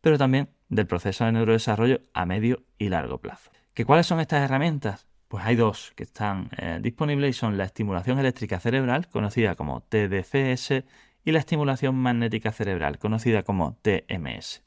pero 0.00 0.18
también 0.18 0.50
del 0.68 0.88
proceso 0.88 1.24
de 1.24 1.32
neurodesarrollo 1.32 2.00
a 2.12 2.26
medio 2.26 2.64
y 2.76 2.88
largo 2.88 3.18
plazo. 3.18 3.52
¿Que 3.72 3.84
¿Cuáles 3.84 4.06
son 4.06 4.18
estas 4.18 4.42
herramientas? 4.42 5.06
Pues 5.28 5.44
hay 5.44 5.54
dos 5.54 5.92
que 5.94 6.02
están 6.02 6.50
eh, 6.58 6.80
disponibles 6.82 7.30
y 7.30 7.38
son 7.38 7.56
la 7.56 7.64
estimulación 7.64 8.18
eléctrica 8.18 8.58
cerebral, 8.58 9.08
conocida 9.08 9.54
como 9.54 9.82
TDCS, 9.82 10.82
y 11.24 11.32
la 11.32 11.38
estimulación 11.38 11.94
magnética 11.94 12.50
cerebral, 12.50 12.98
conocida 12.98 13.44
como 13.44 13.76
TMS. 13.82 14.65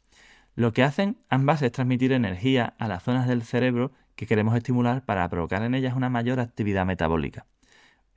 Lo 0.60 0.74
que 0.74 0.84
hacen 0.84 1.16
ambas 1.30 1.62
es 1.62 1.72
transmitir 1.72 2.12
energía 2.12 2.74
a 2.80 2.90
las 2.90 3.04
zonas 3.04 3.30
del 3.30 3.44
cerebro 3.44 3.94
que 4.18 4.28
queremos 4.28 4.58
estimular 4.58 5.06
para 5.06 5.30
provocar 5.30 5.64
en 5.64 5.74
ellas 5.74 5.96
una 5.96 6.10
mayor 6.10 6.42
actividad 6.42 6.86
metabólica. 6.86 7.46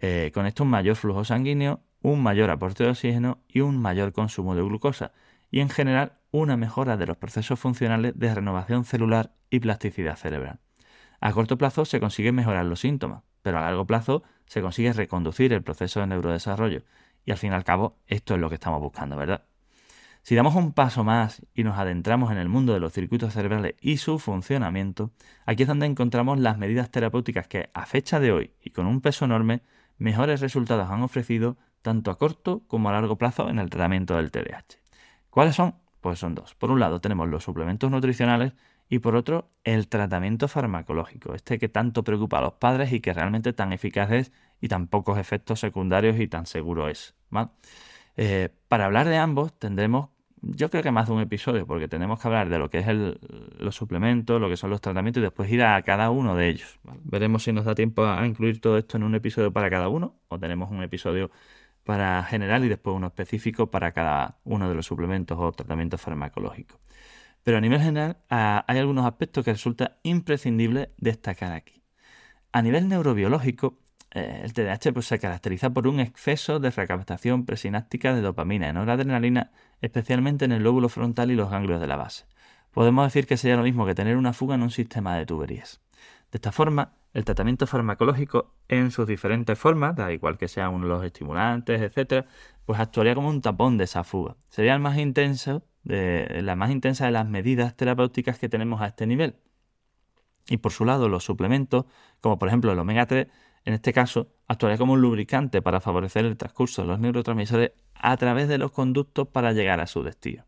Eh, 0.01 0.33
con 0.35 0.47
esto 0.47 0.65
un 0.65 0.71
mayor 0.71 0.97
flujo 0.97 1.23
sanguíneo, 1.23 1.85
un 2.01 2.21
mayor 2.21 2.51
aporte 2.51 2.83
de 2.83 2.91
oxígeno 2.91 3.39
y 3.47 3.61
un 3.61 3.81
mayor 3.81 4.13
consumo 4.13 4.57
de 4.57 4.63
glucosa, 4.63 5.13
y 5.53 5.61
en 5.61 5.69
general 5.69 6.15
una 6.33 6.57
mejora 6.57 6.97
de 6.97 7.07
los 7.07 7.17
procesos 7.17 7.61
funcionales 7.61 8.19
de 8.19 8.35
renovación 8.35 8.85
celular 8.85 9.37
y 9.49 9.61
plasticidad 9.61 10.17
cerebral. 10.17 10.59
A 11.21 11.31
corto 11.31 11.57
plazo 11.57 11.85
se 11.85 12.01
consigue 12.01 12.33
mejorar 12.33 12.65
los 12.65 12.81
síntomas, 12.81 13.23
pero 13.43 13.59
a 13.59 13.61
largo 13.61 13.87
plazo 13.87 14.25
se 14.47 14.61
consigue 14.61 14.93
reconducir 14.93 15.53
el 15.53 15.63
proceso 15.63 16.01
de 16.01 16.09
neurodesarrollo, 16.09 16.83
y 17.25 17.31
al 17.31 17.39
fin 17.39 17.53
y 17.53 17.55
al 17.55 17.63
cabo 17.63 18.01
esto 18.09 18.35
es 18.35 18.41
lo 18.41 18.49
que 18.49 18.57
estamos 18.57 18.81
buscando, 18.81 19.17
¿verdad? 19.17 19.45
Si 20.25 20.37
damos 20.37 20.55
un 20.55 20.73
paso 20.73 21.03
más 21.03 21.45
y 21.53 21.65
nos 21.65 21.77
adentramos 21.77 22.31
en 22.31 22.39
el 22.39 22.49
mundo 22.49 22.73
de 22.73 22.79
los 22.79 22.93
circuitos 22.93 23.33
cerebrales 23.35 23.75
y 23.81 23.97
su 23.97 24.21
funcionamiento, 24.21 25.11
aquí 25.47 25.65
es 25.65 25.69
donde 25.69 25.87
encontramos 25.87 26.39
las 26.39 26.59
medidas 26.59 26.91
terapéuticas 26.91 27.49
que 27.49 27.71
a 27.75 27.87
fecha 27.87 28.21
de 28.21 28.31
hoy 28.31 28.53
y 28.63 28.71
con 28.71 28.87
un 28.87 29.01
peso 29.01 29.25
enorme 29.25 29.63
mejores 29.99 30.41
resultados 30.41 30.89
han 30.91 31.03
ofrecido 31.03 31.57
tanto 31.83 32.13
a 32.13 32.19
corto 32.19 32.63
como 32.69 32.89
a 32.89 32.93
largo 32.93 33.19
plazo 33.19 33.49
en 33.49 33.59
el 33.59 33.69
tratamiento 33.69 34.17
del 34.17 34.31
TDAH. 34.31 34.79
¿Cuáles 35.29 35.57
son? 35.57 35.75
Pues 36.01 36.21
son 36.21 36.37
dos. 36.37 36.55
Por 36.55 36.71
un 36.71 36.79
lado 36.79 37.01
tenemos 37.01 37.29
los 37.29 37.43
suplementos 37.43 37.91
nutricionales 37.91 38.53
y 38.89 39.01
por 39.01 39.17
otro 39.17 39.51
el 39.65 39.89
tratamiento 39.89 40.47
farmacológico, 40.47 41.35
este 41.35 41.59
que 41.59 41.69
tanto 41.69 42.05
preocupa 42.05 42.39
a 42.39 42.43
los 42.43 42.53
padres 42.55 42.93
y 42.93 43.01
que 43.01 43.13
realmente 43.13 43.53
tan 43.53 43.73
eficaz 43.73 44.13
es 44.13 44.33
y 44.61 44.69
tan 44.69 44.87
pocos 44.87 45.19
efectos 45.19 45.59
secundarios 45.59 46.21
y 46.21 46.29
tan 46.29 46.47
seguro 46.47 46.89
es. 46.89 47.17
Eh, 48.17 48.51
para 48.69 48.85
hablar 48.85 49.09
de 49.09 49.17
ambos 49.17 49.59
tendremos, 49.59 50.11
yo 50.43 50.69
creo 50.71 50.83
que 50.83 50.91
más 50.91 51.07
de 51.07 51.15
un 51.15 51.21
episodio, 51.21 51.67
porque 51.67 51.89
tenemos 51.89 52.21
que 52.21 52.29
hablar 52.29 52.49
de 52.49 52.59
lo 52.59 52.69
que 52.69 52.79
es 52.81 52.87
los 53.59 53.75
suplementos, 53.75 54.41
lo 54.41 54.49
que 54.49 54.57
son 54.57 54.71
los 54.71 54.81
tratamientos 54.81 55.21
y 55.21 55.25
después 55.25 55.51
ir 55.51 55.63
a 55.63 55.81
cada 55.83 56.11
uno 56.11 56.35
de 56.35 56.49
ellos. 56.49 56.81
Veremos 57.05 57.45
si 57.45 57.53
nos 57.53 57.65
da 57.65 57.75
tiempo 57.75 58.05
a 58.05 58.27
incluir 58.27 58.61
todo 58.61 58.77
esto 58.77 58.97
en 58.97 59.05
un 59.05 59.15
episodio 59.15 59.53
para 59.53 59.71
cada 59.71 59.89
uno 59.89 60.17
o 60.29 60.39
tenemos 60.39 60.71
un 60.71 60.83
episodio 60.83 61.31
para 61.85 62.23
general 62.25 62.65
y 62.65 62.69
después 62.69 62.95
uno 62.97 63.09
específico 63.09 63.71
para 63.71 63.93
cada 63.93 64.39
uno 64.45 64.69
de 64.69 64.75
los 64.75 64.87
suplementos 64.87 65.39
o 65.41 65.53
tratamientos 65.53 66.01
farmacológicos. 66.01 66.81
Pero 67.45 67.59
a 67.59 67.61
nivel 67.61 67.81
general 67.81 68.19
hay 68.29 68.79
algunos 68.79 69.07
aspectos 69.07 69.45
que 69.45 69.53
resulta 69.53 69.99
imprescindible 70.03 70.91
destacar 70.97 71.53
aquí. 71.53 71.83
A 72.53 72.63
nivel 72.63 72.89
neurobiológico, 72.89 73.79
el 74.15 74.53
TDAH 74.53 74.93
pues, 74.93 75.07
se 75.07 75.19
caracteriza 75.19 75.71
por 75.71 75.87
un 75.87 76.01
exceso 76.01 76.61
de 76.61 76.71
recaptación 76.71 77.45
presináptica 77.47 78.15
de 78.15 78.21
dopamina 78.21 78.69
y 78.69 78.73
noradrenalina, 78.73 79.51
especialmente 79.81 80.45
en 80.45 80.53
el 80.53 80.63
lóbulo 80.63 80.89
frontal 80.89 81.31
y 81.31 81.35
los 81.35 81.51
ganglios 81.51 81.81
de 81.81 81.87
la 81.87 81.97
base. 81.97 82.27
Podemos 82.73 83.07
decir 83.07 83.27
que 83.27 83.37
sería 83.37 83.57
lo 83.57 83.63
mismo 83.63 83.87
que 83.87 83.95
tener 83.95 84.17
una 84.17 84.33
fuga 84.33 84.55
en 84.55 84.63
un 84.63 84.71
sistema 84.71 85.17
de 85.17 85.27
tuberías. 85.27 85.81
De 86.31 86.39
esta 86.39 86.53
forma, 86.53 86.93
el 87.13 87.25
tratamiento 87.25 87.67
farmacológico 87.67 88.55
en 88.69 88.91
sus 88.91 89.07
diferentes 89.07 89.59
formas, 89.59 89.95
da 89.97 90.13
igual 90.13 90.39
que 90.39 90.49
sean 90.49 90.89
los 90.89 91.05
estimulantes, 91.05 91.81
etcétera, 91.81 92.27
pues 92.65 92.81
actuaría 92.81 93.15
como 93.15 93.29
un 93.29 93.43
tapón 93.43 93.77
de 93.77 93.85
esa 93.85 94.05
fuga. 94.05 94.37
Sería 94.49 94.79
más 94.79 94.97
de, 94.97 96.41
la 96.43 96.57
más 96.57 96.71
intensa 96.71 97.05
de 97.07 97.13
las 97.13 97.29
medidas 97.29 97.77
terapéuticas 97.77 98.39
que 98.39 98.49
tenemos 98.49 98.81
a 98.81 98.87
este 98.87 99.07
nivel. 99.07 99.37
Y 100.49 100.57
por 100.57 100.73
su 100.73 100.85
lado, 100.85 101.09
los 101.09 101.25
suplementos, 101.25 101.85
como 102.21 102.39
por 102.39 102.49
ejemplo 102.49 102.73
el 102.73 102.79
omega 102.79 103.07
3, 103.07 103.29
en 103.65 103.75
este 103.75 103.93
caso, 103.93 104.29
actuaría 104.49 104.79
como 104.79 104.95
un 104.95 105.01
lubricante 105.01 105.63
para 105.63 105.81
favorecer 105.81 106.25
el 106.25 106.37
transcurso 106.37 106.83
de 106.83 106.89
los 106.89 106.99
neurotransmisores 106.99 107.73
a 107.95 108.17
través 108.17 108.49
de 108.49 108.59
los 108.59 108.73
conductos 108.73 109.29
para 109.29 109.53
llegar 109.53 109.81
a 109.81 109.87
su 109.87 110.03
destino. 110.03 110.45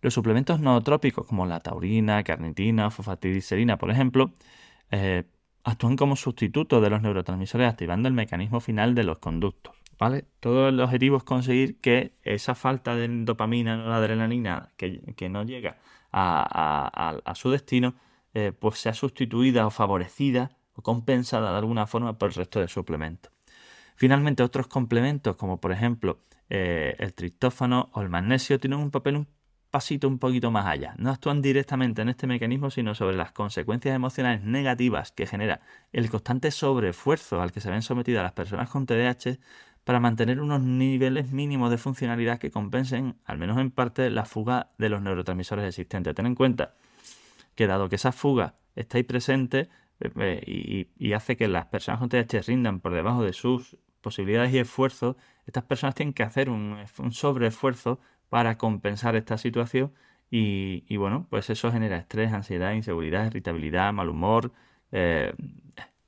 Los 0.00 0.14
suplementos 0.14 0.60
nootrópicos 0.60 1.26
como 1.26 1.44
la 1.44 1.60
taurina, 1.60 2.22
carnitina, 2.22 2.90
fosfatidilcerina, 2.90 3.78
por 3.78 3.90
ejemplo, 3.90 4.32
eh, 4.90 5.24
actúan 5.64 5.96
como 5.96 6.16
sustituto 6.16 6.80
de 6.80 6.90
los 6.90 7.02
neurotransmisores 7.02 7.68
activando 7.68 8.08
el 8.08 8.14
mecanismo 8.14 8.60
final 8.60 8.94
de 8.94 9.04
los 9.04 9.18
conductos. 9.18 9.74
¿Vale? 9.98 10.26
Todo 10.38 10.68
el 10.68 10.80
objetivo 10.80 11.16
es 11.16 11.24
conseguir 11.24 11.80
que 11.80 12.12
esa 12.22 12.54
falta 12.54 12.94
de 12.94 13.08
dopamina 13.24 13.84
o 13.84 13.92
adrenalina 13.92 14.68
que, 14.76 15.00
que 15.16 15.28
no 15.28 15.42
llega 15.42 15.78
a, 16.12 17.32
su 17.34 17.50
destino, 17.50 17.96
eh, 18.32 18.52
pues 18.52 18.78
sea 18.78 18.94
sustituida 18.94 19.66
o 19.66 19.70
favorecida 19.70 20.57
compensada 20.82 21.50
de 21.52 21.58
alguna 21.58 21.86
forma 21.86 22.18
por 22.18 22.30
el 22.30 22.34
resto 22.34 22.60
de 22.60 22.68
suplementos. 22.68 23.32
Finalmente, 23.96 24.42
otros 24.42 24.68
complementos, 24.68 25.36
como 25.36 25.60
por 25.60 25.72
ejemplo 25.72 26.20
eh, 26.50 26.94
el 26.98 27.14
triptófano 27.14 27.90
o 27.92 28.00
el 28.02 28.08
magnesio, 28.08 28.60
tienen 28.60 28.78
un 28.78 28.90
papel 28.90 29.16
un 29.16 29.28
pasito 29.70 30.08
un 30.08 30.18
poquito 30.18 30.50
más 30.50 30.66
allá. 30.66 30.94
No 30.98 31.10
actúan 31.10 31.42
directamente 31.42 32.02
en 32.02 32.08
este 32.08 32.26
mecanismo, 32.26 32.70
sino 32.70 32.94
sobre 32.94 33.16
las 33.16 33.32
consecuencias 33.32 33.94
emocionales 33.94 34.42
negativas 34.42 35.12
que 35.12 35.26
genera 35.26 35.60
el 35.92 36.08
constante 36.10 36.50
sobreesfuerzo 36.50 37.42
al 37.42 37.52
que 37.52 37.60
se 37.60 37.70
ven 37.70 37.82
sometidas 37.82 38.22
las 38.22 38.32
personas 38.32 38.70
con 38.70 38.86
TDAH 38.86 39.38
para 39.84 40.00
mantener 40.00 40.40
unos 40.40 40.60
niveles 40.60 41.32
mínimos 41.32 41.70
de 41.70 41.78
funcionalidad 41.78 42.38
que 42.38 42.50
compensen, 42.50 43.16
al 43.24 43.38
menos 43.38 43.58
en 43.58 43.70
parte, 43.70 44.10
la 44.10 44.24
fuga 44.24 44.70
de 44.78 44.90
los 44.90 45.00
neurotransmisores 45.00 45.64
existentes. 45.64 46.14
Ten 46.14 46.26
en 46.26 46.34
cuenta 46.34 46.74
que 47.54 47.66
dado 47.66 47.88
que 47.88 47.96
esa 47.96 48.12
fuga 48.12 48.56
está 48.76 48.98
ahí 48.98 49.02
presente 49.02 49.68
y, 50.00 51.12
hace 51.12 51.36
que 51.36 51.48
las 51.48 51.66
personas 51.66 52.00
con 52.00 52.08
TDAH 52.08 52.42
rindan 52.46 52.80
por 52.80 52.94
debajo 52.94 53.24
de 53.24 53.32
sus 53.32 53.76
posibilidades 54.00 54.52
y 54.52 54.58
esfuerzos, 54.58 55.16
estas 55.46 55.64
personas 55.64 55.94
tienen 55.94 56.12
que 56.12 56.22
hacer 56.22 56.50
un, 56.50 56.78
sobreesfuerzo 57.10 57.98
para 58.28 58.58
compensar 58.58 59.16
esta 59.16 59.38
situación 59.38 59.92
y, 60.30 60.96
bueno, 60.96 61.26
pues 61.30 61.48
eso 61.50 61.72
genera 61.72 61.96
estrés, 61.96 62.32
ansiedad, 62.32 62.72
inseguridad, 62.72 63.26
irritabilidad, 63.26 63.92
mal 63.94 64.10
humor. 64.10 64.52
Eh, 64.92 65.32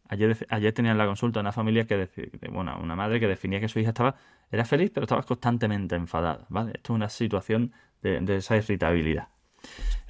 ayer, 0.09 0.47
ayer 0.51 0.73
tenía 0.75 0.93
en 0.93 0.99
la 0.99 1.07
consulta 1.07 1.41
una 1.41 1.53
familia 1.53 1.87
que, 1.87 2.31
bueno, 2.53 2.79
una 2.81 2.95
madre 2.95 3.19
que 3.19 3.27
definía 3.27 3.61
que 3.61 3.69
su 3.69 3.79
hija 3.81 3.89
estaba, 3.91 4.15
era 4.53 4.65
feliz, 4.67 4.91
pero 4.93 5.05
estaba 5.05 5.23
constantemente 5.23 5.97
enfadada, 5.97 6.47
¿vale? 6.51 6.73
Esto 6.75 6.93
es 6.93 6.97
una 6.97 7.09
situación 7.09 7.73
de, 8.03 8.37
esa 8.37 8.57
irritabilidad. 8.57 9.29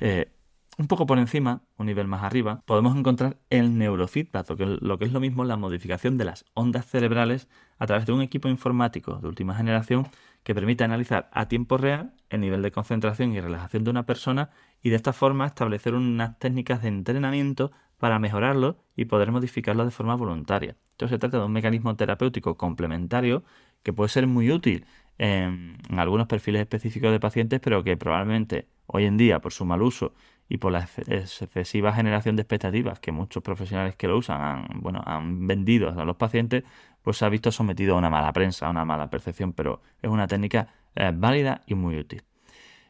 Eh, 0.01 0.33
un 0.81 0.87
poco 0.87 1.05
por 1.05 1.19
encima, 1.19 1.61
un 1.77 1.87
nivel 1.87 2.09
más 2.09 2.23
arriba, 2.23 2.63
podemos 2.65 2.97
encontrar 2.97 3.37
el 3.51 3.77
neurofeedback, 3.77 4.49
lo 4.81 4.99
que, 4.99 5.05
es 5.05 5.13
lo 5.13 5.21
mismo 5.21 5.45
la 5.45 5.59
modificación 5.59 6.17
de 6.17 6.25
las 6.25 6.47
ondas 6.55 6.87
cerebrales 6.87 7.49
a 7.79 7.87
través 7.87 8.07
de 8.07 8.13
un 8.13 8.23
equipo 8.23 8.49
informático 8.49 9.17
de 9.17 9.29
última 9.29 9.55
generación 9.55 10.09
que 10.43 10.55
permite 10.55 10.83
analizar 10.83 11.29
a 11.35 11.49
tiempo 11.49 11.77
real 11.77 12.15
el 12.31 12.41
nivel 12.41 12.63
de 12.63 12.71
concentración 12.71 13.35
y 13.35 13.41
relajación 13.41 13.85
de 13.85 13.91
una 13.91 14.07
persona 14.07 14.49
y 14.83 14.89
de 14.89 14.97
esta 14.97 15.13
forma 15.13 15.47
establecer 15.47 15.95
unas 15.95 16.39
técnicas 16.39 16.81
de 16.81 16.89
entrenamiento 16.89 17.73
para 17.99 18.19
mejorarlo 18.19 18.79
y 18.97 19.05
poder 19.05 19.33
modificarlo 19.33 19.85
de 19.85 19.91
forma 19.91 20.15
voluntaria. 20.15 20.77
Entonces 20.93 21.17
se 21.17 21.19
trata 21.19 21.41
de 21.41 21.45
un 21.45 21.53
mecanismo 21.53 21.95
terapéutico 21.95 22.57
complementario 22.57 23.45
que 23.83 23.93
puede 23.93 24.09
ser 24.09 24.27
muy 24.27 24.51
útil 24.51 24.87
en, 25.19 25.77
algunos 25.91 26.27
perfiles 26.27 26.63
específicos 26.63 27.13
de 27.13 27.21
pacientes, 27.21 27.61
pero 27.61 27.85
que 27.85 27.99
probablemente 27.99 28.69
hoy 28.87 29.05
en 29.05 29.19
día, 29.19 29.41
por 29.41 29.53
su 29.53 29.67
mal 29.67 29.83
uso 29.83 30.15
y 30.51 30.59
por 30.59 30.73
la 30.73 30.81
excesiva 31.07 31.93
generación 31.93 32.35
de 32.35 32.43
expectativas 32.43 32.99
que 32.99 33.13
muchos 33.13 33.41
profesionales 33.41 33.95
que 33.95 34.09
lo 34.09 34.19
usan 34.19 34.43
han, 34.43 34.81
bueno, 34.81 35.01
han 35.07 35.47
vendido 35.47 35.89
a 35.89 36.05
los 36.05 36.17
pacientes, 36.17 36.65
pues 37.03 37.19
se 37.19 37.25
ha 37.25 37.29
visto 37.29 37.53
sometido 37.53 37.95
a 37.95 37.99
una 37.99 38.11
mala 38.11 38.33
prensa, 38.33 38.67
a 38.67 38.71
una 38.71 38.85
mala 38.85 39.09
percepción, 39.09 39.53
pero 39.53 39.81
es 40.03 40.11
una 40.11 40.27
técnica 40.27 40.67
eh, 40.97 41.13
válida 41.15 41.63
y 41.67 41.77
muy 41.77 41.97
útil. 41.97 42.25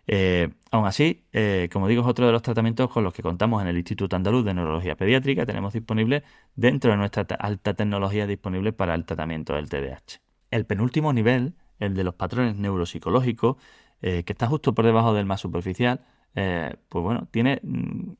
Eh, 0.06 0.48
aún 0.70 0.86
así, 0.86 1.26
eh, 1.34 1.68
como 1.70 1.86
digo, 1.86 2.00
es 2.00 2.08
otro 2.08 2.24
de 2.24 2.32
los 2.32 2.40
tratamientos 2.40 2.88
con 2.88 3.04
los 3.04 3.12
que 3.12 3.22
contamos 3.22 3.60
en 3.60 3.68
el 3.68 3.76
Instituto 3.76 4.16
Andaluz 4.16 4.42
de 4.42 4.54
Neurología 4.54 4.96
Pediátrica. 4.96 5.44
Tenemos 5.44 5.74
disponible 5.74 6.24
dentro 6.56 6.90
de 6.90 6.96
nuestra 6.96 7.26
alta 7.38 7.74
tecnología 7.74 8.26
disponible 8.26 8.72
para 8.72 8.94
el 8.94 9.04
tratamiento 9.04 9.54
del 9.54 9.68
TDAH. 9.68 10.22
El 10.50 10.64
penúltimo 10.64 11.12
nivel, 11.12 11.52
el 11.78 11.92
de 11.92 12.04
los 12.04 12.14
patrones 12.14 12.56
neuropsicológicos, 12.56 13.58
que 14.00 14.24
está 14.26 14.46
justo 14.46 14.74
por 14.74 14.86
debajo 14.86 15.12
del 15.12 15.26
más 15.26 15.42
superficial, 15.42 16.00
pues 16.34 17.04
bueno, 17.04 17.28
tiene 17.30 17.60
mm, 17.62 18.12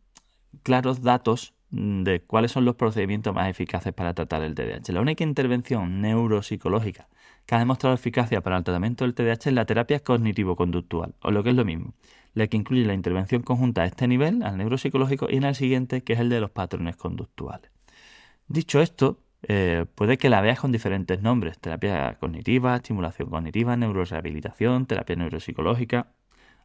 claros 0.63 1.03
datos 1.03 1.55
Mm, 1.71 2.03
de 2.03 2.21
cuáles 2.23 2.51
son 2.53 2.65
los 2.65 2.75
procedimientos 2.75 3.33
más 3.35 3.49
eficaces 3.49 3.93
para 3.93 4.13
tratar 4.15 4.43
el 4.43 4.55
TDAH. 4.55 4.93
La 4.93 5.01
única 5.01 5.23
intervención 5.25 6.01
neuropsicológica 6.01 7.09
que 7.47 7.55
ha 7.55 7.59
demostrado 7.59 7.95
eficacia 7.95 8.41
para 8.41 8.57
el 8.59 8.65
tratamiento 8.65 9.05
del 9.05 9.15
TDAH 9.15 9.51
es 9.51 9.55
la 9.55 9.65
terapia 9.67 10.01
cognitivo-conductual, 10.01 11.15
o 11.23 11.31
lo 11.31 11.43
que 11.43 11.51
es 11.51 11.57
lo 11.57 11.65
mismo, 11.65 11.95
la 12.35 12.47
que 12.49 12.57
incluye 12.57 12.85
la 12.85 12.95
intervención 12.95 13.43
conjunta 13.43 13.83
a 13.83 13.87
este 13.87 14.09
nivel, 14.09 14.43
al 14.43 14.57
neuropsicológico, 14.59 15.29
y 15.31 15.37
en 15.37 15.45
el 15.45 15.55
siguiente, 15.55 16.03
que 16.03 16.15
es 16.15 16.21
el 16.21 16.29
de 16.29 16.41
los 16.41 16.51
patrones 16.51 16.97
conductuales. 16.97 17.71
Dicho 18.49 18.81
esto, 18.81 19.19
eh, 19.43 19.87
puede 19.95 20.19
que 20.19 20.29
la 20.29 20.41
veas 20.41 20.61
con 20.61 20.73
diferentes 20.73 21.23
nombres, 21.23 21.59
terapia 21.59 22.17
cognitiva, 22.19 22.77
estimulación 22.77 23.31
cognitiva, 23.31 23.77
neurorehabilitación, 23.77 24.87
terapia 24.87 25.17
neuropsicológica, 25.17 26.09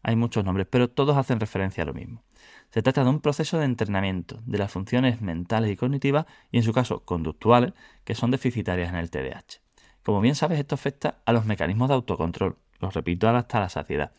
hay 0.07 0.15
muchos 0.15 0.45
nombres, 0.45 0.67
pero 0.69 0.88
todos 0.88 1.17
hacen 1.17 1.39
referencia 1.39 1.81
a 1.81 1.88
lo 1.88 1.93
mismo. 1.95 2.24
Se 2.69 2.83
trata 2.83 3.03
de 3.03 3.09
un 3.09 3.21
proceso 3.21 3.57
de 3.57 3.65
entrenamiento 3.65 4.39
de 4.45 4.59
las 4.59 4.71
funciones 4.71 5.19
mentales 5.19 5.71
y 5.71 5.75
cognitivas 5.75 6.27
y 6.51 6.57
en 6.57 6.63
su 6.63 6.74
caso 6.74 7.03
conductuales 7.03 7.74
que 8.03 8.13
son 8.13 8.29
deficitarias 8.29 8.89
en 8.89 8.97
el 8.97 9.09
TDAH. 9.09 9.62
Como 10.03 10.21
bien 10.21 10.35
sabes, 10.35 10.59
esto 10.59 10.75
afecta 10.75 11.21
a 11.25 11.33
los 11.33 11.45
mecanismos 11.45 11.88
de 11.88 11.95
autocontrol, 11.95 12.55
los 12.79 12.93
repito 12.93 13.27
hasta 13.27 13.59
la 13.59 13.69
saciedad. 13.69 14.12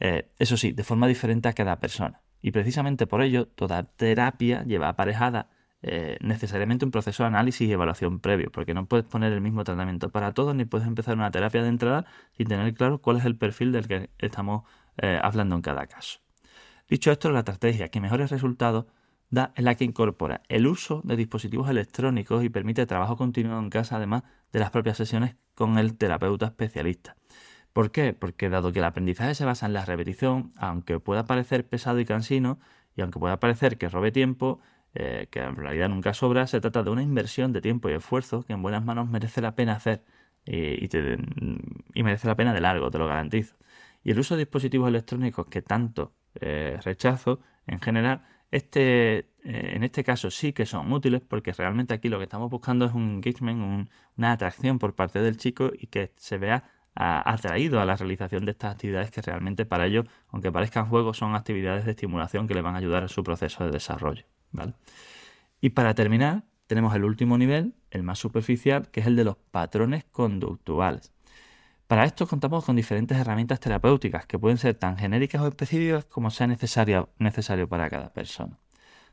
Eh, 0.00 0.30
eso 0.38 0.56
sí, 0.56 0.72
de 0.72 0.82
forma 0.82 1.06
diferente 1.06 1.46
a 1.46 1.52
cada 1.52 1.78
persona. 1.78 2.22
Y 2.40 2.50
precisamente 2.50 3.06
por 3.06 3.20
ello, 3.20 3.46
toda 3.46 3.82
terapia 3.82 4.64
lleva 4.64 4.88
aparejada 4.88 5.50
eh, 5.82 6.16
necesariamente 6.22 6.86
un 6.86 6.90
proceso 6.90 7.24
de 7.24 7.26
análisis 7.26 7.68
y 7.68 7.72
evaluación 7.72 8.18
previo, 8.18 8.50
porque 8.50 8.72
no 8.72 8.86
puedes 8.86 9.04
poner 9.04 9.34
el 9.34 9.42
mismo 9.42 9.62
tratamiento 9.64 10.08
para 10.08 10.32
todos 10.32 10.54
ni 10.54 10.64
puedes 10.64 10.86
empezar 10.86 11.16
una 11.16 11.30
terapia 11.30 11.62
de 11.62 11.68
entrada 11.68 12.06
sin 12.38 12.48
tener 12.48 12.72
claro 12.72 13.02
cuál 13.02 13.18
es 13.18 13.26
el 13.26 13.36
perfil 13.36 13.72
del 13.72 13.86
que 13.86 14.08
estamos 14.18 14.62
eh, 14.98 15.18
hablando 15.22 15.56
en 15.56 15.62
cada 15.62 15.86
caso. 15.86 16.20
Dicho 16.88 17.10
esto, 17.10 17.30
la 17.30 17.40
estrategia 17.40 17.88
que 17.88 18.00
mejores 18.00 18.30
resultados 18.30 18.86
da 19.30 19.52
es 19.56 19.64
la 19.64 19.74
que 19.74 19.84
incorpora 19.84 20.42
el 20.48 20.66
uso 20.66 21.00
de 21.04 21.16
dispositivos 21.16 21.68
electrónicos 21.68 22.44
y 22.44 22.50
permite 22.50 22.86
trabajo 22.86 23.16
continuo 23.16 23.58
en 23.58 23.70
casa, 23.70 23.96
además 23.96 24.22
de 24.52 24.60
las 24.60 24.70
propias 24.70 24.96
sesiones 24.96 25.36
con 25.54 25.78
el 25.78 25.96
terapeuta 25.96 26.46
especialista. 26.46 27.16
¿Por 27.72 27.90
qué? 27.90 28.12
Porque 28.12 28.48
dado 28.48 28.72
que 28.72 28.78
el 28.78 28.84
aprendizaje 28.84 29.34
se 29.34 29.44
basa 29.44 29.66
en 29.66 29.72
la 29.72 29.84
repetición, 29.84 30.52
aunque 30.56 31.00
pueda 31.00 31.24
parecer 31.24 31.66
pesado 31.66 31.98
y 31.98 32.04
cansino, 32.04 32.60
y 32.94 33.00
aunque 33.00 33.18
pueda 33.18 33.40
parecer 33.40 33.78
que 33.78 33.88
robe 33.88 34.12
tiempo, 34.12 34.60
eh, 34.94 35.26
que 35.30 35.40
en 35.40 35.56
realidad 35.56 35.88
nunca 35.88 36.14
sobra, 36.14 36.46
se 36.46 36.60
trata 36.60 36.84
de 36.84 36.90
una 36.90 37.02
inversión 37.02 37.52
de 37.52 37.60
tiempo 37.60 37.88
y 37.88 37.94
esfuerzo 37.94 38.42
que 38.44 38.52
en 38.52 38.62
buenas 38.62 38.84
manos 38.84 39.08
merece 39.08 39.40
la 39.40 39.56
pena 39.56 39.74
hacer 39.74 40.04
y, 40.46 40.88
merece 42.02 42.28
la 42.28 42.36
pena 42.36 42.52
de 42.52 42.60
largo, 42.60 42.90
te 42.90 42.98
lo 42.98 43.06
garantizo. 43.06 43.56
Y 44.04 44.10
el 44.12 44.18
uso 44.18 44.36
de 44.36 44.44
dispositivos 44.44 44.88
electrónicos 44.88 45.46
que 45.46 45.62
tanto 45.62 46.12
eh, 46.40 46.78
rechazo, 46.84 47.40
en 47.66 47.80
general, 47.80 48.22
este, 48.50 49.18
eh, 49.18 49.72
en 49.74 49.82
este 49.82 50.04
caso 50.04 50.30
sí 50.30 50.52
que 50.52 50.66
son 50.66 50.92
útiles 50.92 51.22
porque 51.26 51.52
realmente 51.52 51.94
aquí 51.94 52.08
lo 52.08 52.18
que 52.18 52.24
estamos 52.24 52.50
buscando 52.50 52.84
es 52.84 52.92
un 52.92 53.14
engagement, 53.16 53.90
una 54.16 54.32
atracción 54.32 54.78
por 54.78 54.94
parte 54.94 55.20
del 55.20 55.38
chico 55.38 55.72
y 55.76 55.88
que 55.88 56.12
se 56.16 56.38
vea 56.38 56.70
atraído 56.96 57.80
a 57.80 57.84
la 57.84 57.96
realización 57.96 58.44
de 58.44 58.52
estas 58.52 58.72
actividades 58.72 59.10
que 59.10 59.20
realmente 59.20 59.66
para 59.66 59.86
ellos, 59.86 60.06
aunque 60.28 60.52
parezcan 60.52 60.86
juegos, 60.86 61.16
son 61.16 61.34
actividades 61.34 61.84
de 61.84 61.90
estimulación 61.90 62.46
que 62.46 62.54
le 62.54 62.62
van 62.62 62.76
a 62.76 62.78
ayudar 62.78 63.02
a 63.02 63.08
su 63.08 63.24
proceso 63.24 63.64
de 63.64 63.72
desarrollo. 63.72 64.24
Y 65.60 65.70
para 65.70 65.94
terminar, 65.94 66.44
tenemos 66.66 66.94
el 66.94 67.04
último 67.04 67.36
nivel, 67.36 67.74
el 67.90 68.04
más 68.04 68.18
superficial, 68.18 68.90
que 68.90 69.00
es 69.00 69.06
el 69.06 69.16
de 69.16 69.24
los 69.24 69.36
patrones 69.50 70.04
conductuales. 70.04 71.13
Para 71.86 72.04
esto 72.04 72.26
contamos 72.26 72.64
con 72.64 72.76
diferentes 72.76 73.18
herramientas 73.18 73.60
terapéuticas 73.60 74.26
que 74.26 74.38
pueden 74.38 74.56
ser 74.56 74.74
tan 74.74 74.96
genéricas 74.96 75.42
o 75.42 75.48
específicas 75.48 76.06
como 76.06 76.30
sea 76.30 76.46
necesario, 76.46 77.10
necesario 77.18 77.68
para 77.68 77.90
cada 77.90 78.12
persona. 78.12 78.58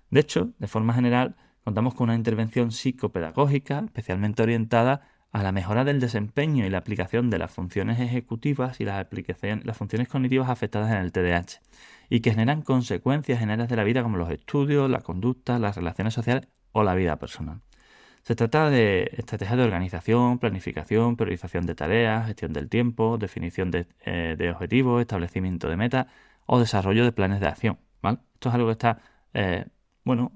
De 0.10 0.22
hecho, 0.22 0.54
de 0.58 0.68
forma 0.68 0.94
general, 0.94 1.36
contamos 1.64 1.94
con 1.94 2.06
una 2.06 2.16
intervención 2.16 2.72
psicopedagógica 2.72 3.84
especialmente 3.86 4.42
orientada 4.42 5.02
a 5.32 5.44
la 5.44 5.52
mejora 5.52 5.84
del 5.84 6.00
desempeño 6.00 6.66
y 6.66 6.70
la 6.70 6.78
aplicación 6.78 7.30
de 7.30 7.40
las 7.40 7.52
funciones 7.52 8.00
ejecutivas 8.00 8.80
y 8.80 8.86
las, 8.86 9.08
las 9.64 9.78
funciones 9.78 10.08
cognitivas 10.08 10.50
afectadas 10.50 10.92
en 10.92 10.98
el 10.98 11.12
TDAH, 11.12 11.62
y 12.10 12.20
que 12.20 12.32
generan 12.32 12.62
consecuencias 12.62 13.40
generales 13.40 13.70
de 13.70 13.76
la 13.78 13.84
vida 13.84 14.04
como 14.04 14.18
los 14.18 14.30
estudios, 14.30 14.90
la 14.90 15.02
conducta, 15.02 15.60
las 15.60 15.76
relaciones 15.76 16.14
sociales 16.14 16.48
o 16.74 16.84
la 16.84 16.96
vida 16.96 17.18
personal. 17.18 17.62
Se 18.24 18.36
trata 18.36 18.70
de 18.70 19.10
estrategias 19.18 19.58
de 19.58 19.64
organización, 19.64 20.38
planificación, 20.38 21.16
priorización 21.18 21.66
de 21.66 21.74
tareas, 21.74 22.28
gestión 22.28 22.54
del 22.54 22.70
tiempo, 22.70 23.18
definición 23.18 23.72
de, 23.72 23.88
eh, 24.06 24.52
objetivos, 24.54 25.02
establecimiento 25.02 25.68
de 25.70 25.76
metas 25.76 26.08
o 26.46 26.60
desarrollo 26.60 27.04
de 27.04 27.12
planes 27.12 27.40
de 27.40 27.48
acción. 27.48 27.80
Esto 28.04 28.50
es 28.50 28.56
algo 28.56 28.68
que 28.68 28.74
está, 28.74 29.00
eh, 29.34 29.66
bueno, 30.04 30.32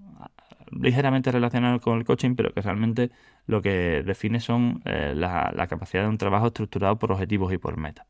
ligeramente 0.72 1.32
relacionado 1.32 1.80
con 1.80 2.00
el 2.00 2.06
coaching, 2.06 2.36
pero 2.36 2.54
que 2.54 2.62
realmente 2.62 3.12
lo 3.46 3.62
que 3.62 4.04
define 4.04 4.40
son 4.40 4.82
eh, 4.86 5.14
la, 5.16 5.68
capacidad 5.70 6.04
de 6.04 6.10
un 6.10 6.18
trabajo 6.18 6.48
estructurado 6.48 6.98
por 6.98 7.12
objetivos 7.12 7.54
y 7.54 7.60
por 7.60 7.78
metas. 7.78 8.08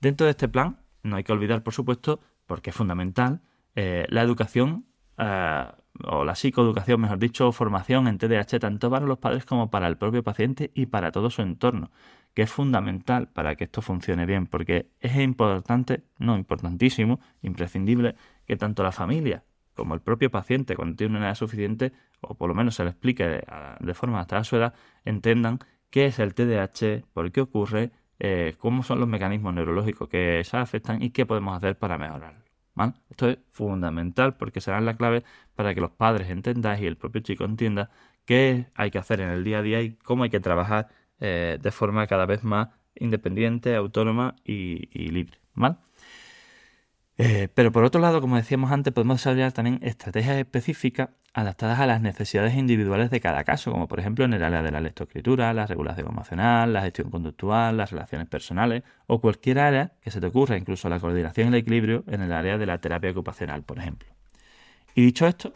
Dentro 0.00 0.24
de 0.24 0.30
este 0.30 0.48
plan, 0.48 0.78
no 1.02 1.16
hay 1.16 1.24
que 1.24 1.32
olvidar, 1.32 1.62
por 1.62 1.74
supuesto, 1.74 2.20
porque 2.46 2.70
es 2.70 2.76
fundamental, 2.76 3.40
la 3.74 4.20
educación 4.22 4.84
o 6.04 6.24
la 6.24 6.34
psicoeducación, 6.34 7.00
mejor 7.00 7.18
dicho, 7.18 7.50
formación 7.52 8.08
en 8.08 8.18
TDAH, 8.18 8.58
tanto 8.58 8.90
para 8.90 9.06
los 9.06 9.18
padres 9.18 9.44
como 9.44 9.70
para 9.70 9.86
el 9.88 9.96
propio 9.96 10.22
paciente 10.22 10.70
y 10.74 10.86
para 10.86 11.12
todo 11.12 11.30
su 11.30 11.42
entorno, 11.42 11.90
que 12.34 12.42
es 12.42 12.50
fundamental 12.50 13.28
para 13.28 13.54
que 13.56 13.64
esto 13.64 13.82
funcione 13.82 14.26
bien, 14.26 14.46
porque 14.46 14.88
es 15.00 15.16
importante, 15.16 16.02
no 16.18 16.36
importantísimo, 16.36 17.20
imprescindible, 17.42 18.16
que 18.46 18.56
tanto 18.56 18.82
la 18.82 18.92
familia 18.92 19.44
como 19.74 19.94
el 19.94 20.00
propio 20.00 20.30
paciente, 20.30 20.76
cuando 20.76 20.96
tiene 20.96 21.16
una 21.16 21.26
edad 21.26 21.34
suficiente, 21.34 21.92
o 22.20 22.34
por 22.34 22.48
lo 22.48 22.54
menos 22.54 22.74
se 22.74 22.84
le 22.84 22.90
explique 22.90 23.24
de, 23.80 23.94
forma 23.94 24.20
hasta 24.20 24.44
su 24.44 24.56
edad, 24.56 24.74
entendan 25.04 25.58
qué 25.90 26.06
es 26.06 26.18
el 26.18 26.34
TDAH, 26.34 27.04
por 27.12 27.32
qué 27.32 27.40
ocurre, 27.40 27.90
eh, 28.18 28.54
cómo 28.58 28.82
son 28.82 29.00
los 29.00 29.08
mecanismos 29.08 29.54
neurológicos 29.54 30.08
que 30.08 30.42
se 30.44 30.56
afectan 30.56 31.02
y 31.02 31.10
qué 31.10 31.26
podemos 31.26 31.56
hacer 31.56 31.76
para 31.78 31.98
mejorarlo. 31.98 32.41
Esto 33.10 33.28
es 33.28 33.38
fundamental 33.50 34.36
porque 34.36 34.60
será 34.60 34.80
la 34.80 34.96
clave 34.96 35.24
para 35.54 35.74
que 35.74 35.80
los 35.80 35.90
padres 35.90 36.30
entendan 36.30 36.82
y 36.82 36.86
el 36.86 36.96
propio 36.96 37.20
chico 37.20 37.44
entienda 37.44 37.90
qué 38.24 38.66
hay 38.74 38.90
que 38.90 38.98
hacer 38.98 39.20
en 39.20 39.28
el 39.30 39.44
día 39.44 39.58
a 39.58 39.62
día 39.62 39.82
y 39.82 39.94
cómo 39.96 40.24
hay 40.24 40.30
que 40.30 40.40
trabajar 40.40 40.88
eh, 41.20 41.58
de 41.60 41.70
forma 41.70 42.06
cada 42.06 42.26
vez 42.26 42.44
más 42.44 42.68
independiente, 42.94 43.74
autónoma 43.74 44.36
y, 44.44 44.86
libre. 45.10 45.38
¿vale? 45.54 45.76
Eh, 47.18 47.48
pero 47.54 47.72
por 47.72 47.84
otro 47.84 48.00
lado, 48.00 48.20
como 48.20 48.36
decíamos 48.36 48.72
antes, 48.72 48.92
podemos 48.92 49.18
desarrollar 49.18 49.52
también 49.52 49.78
estrategias 49.82 50.38
específicas 50.38 51.10
adaptadas 51.34 51.80
a 51.80 51.86
las 51.86 52.02
necesidades 52.02 52.54
individuales 52.54 53.10
de 53.10 53.20
cada 53.20 53.44
caso, 53.44 53.72
como 53.72 53.88
por 53.88 53.98
ejemplo 53.98 54.24
en 54.24 54.34
el 54.34 54.42
área 54.42 54.62
de 54.62 54.70
la 54.70 54.80
lectoescritura, 54.80 55.52
la 55.54 55.66
regulación 55.66 56.08
emocional, 56.08 56.72
la 56.72 56.82
gestión 56.82 57.10
conductual, 57.10 57.76
las 57.76 57.90
relaciones 57.90 58.28
personales 58.28 58.82
o 59.06 59.20
cualquier 59.20 59.58
área 59.58 59.92
que 60.02 60.10
se 60.10 60.20
te 60.20 60.26
ocurra, 60.26 60.58
incluso 60.58 60.88
la 60.88 61.00
coordinación 61.00 61.46
y 61.46 61.48
el 61.48 61.54
equilibrio 61.56 62.04
en 62.08 62.20
el 62.22 62.32
área 62.32 62.58
de 62.58 62.66
la 62.66 62.78
terapia 62.78 63.10
ocupacional, 63.10 63.62
por 63.62 63.78
ejemplo. 63.78 64.08
Y 64.94 65.02
dicho 65.02 65.26
esto, 65.26 65.54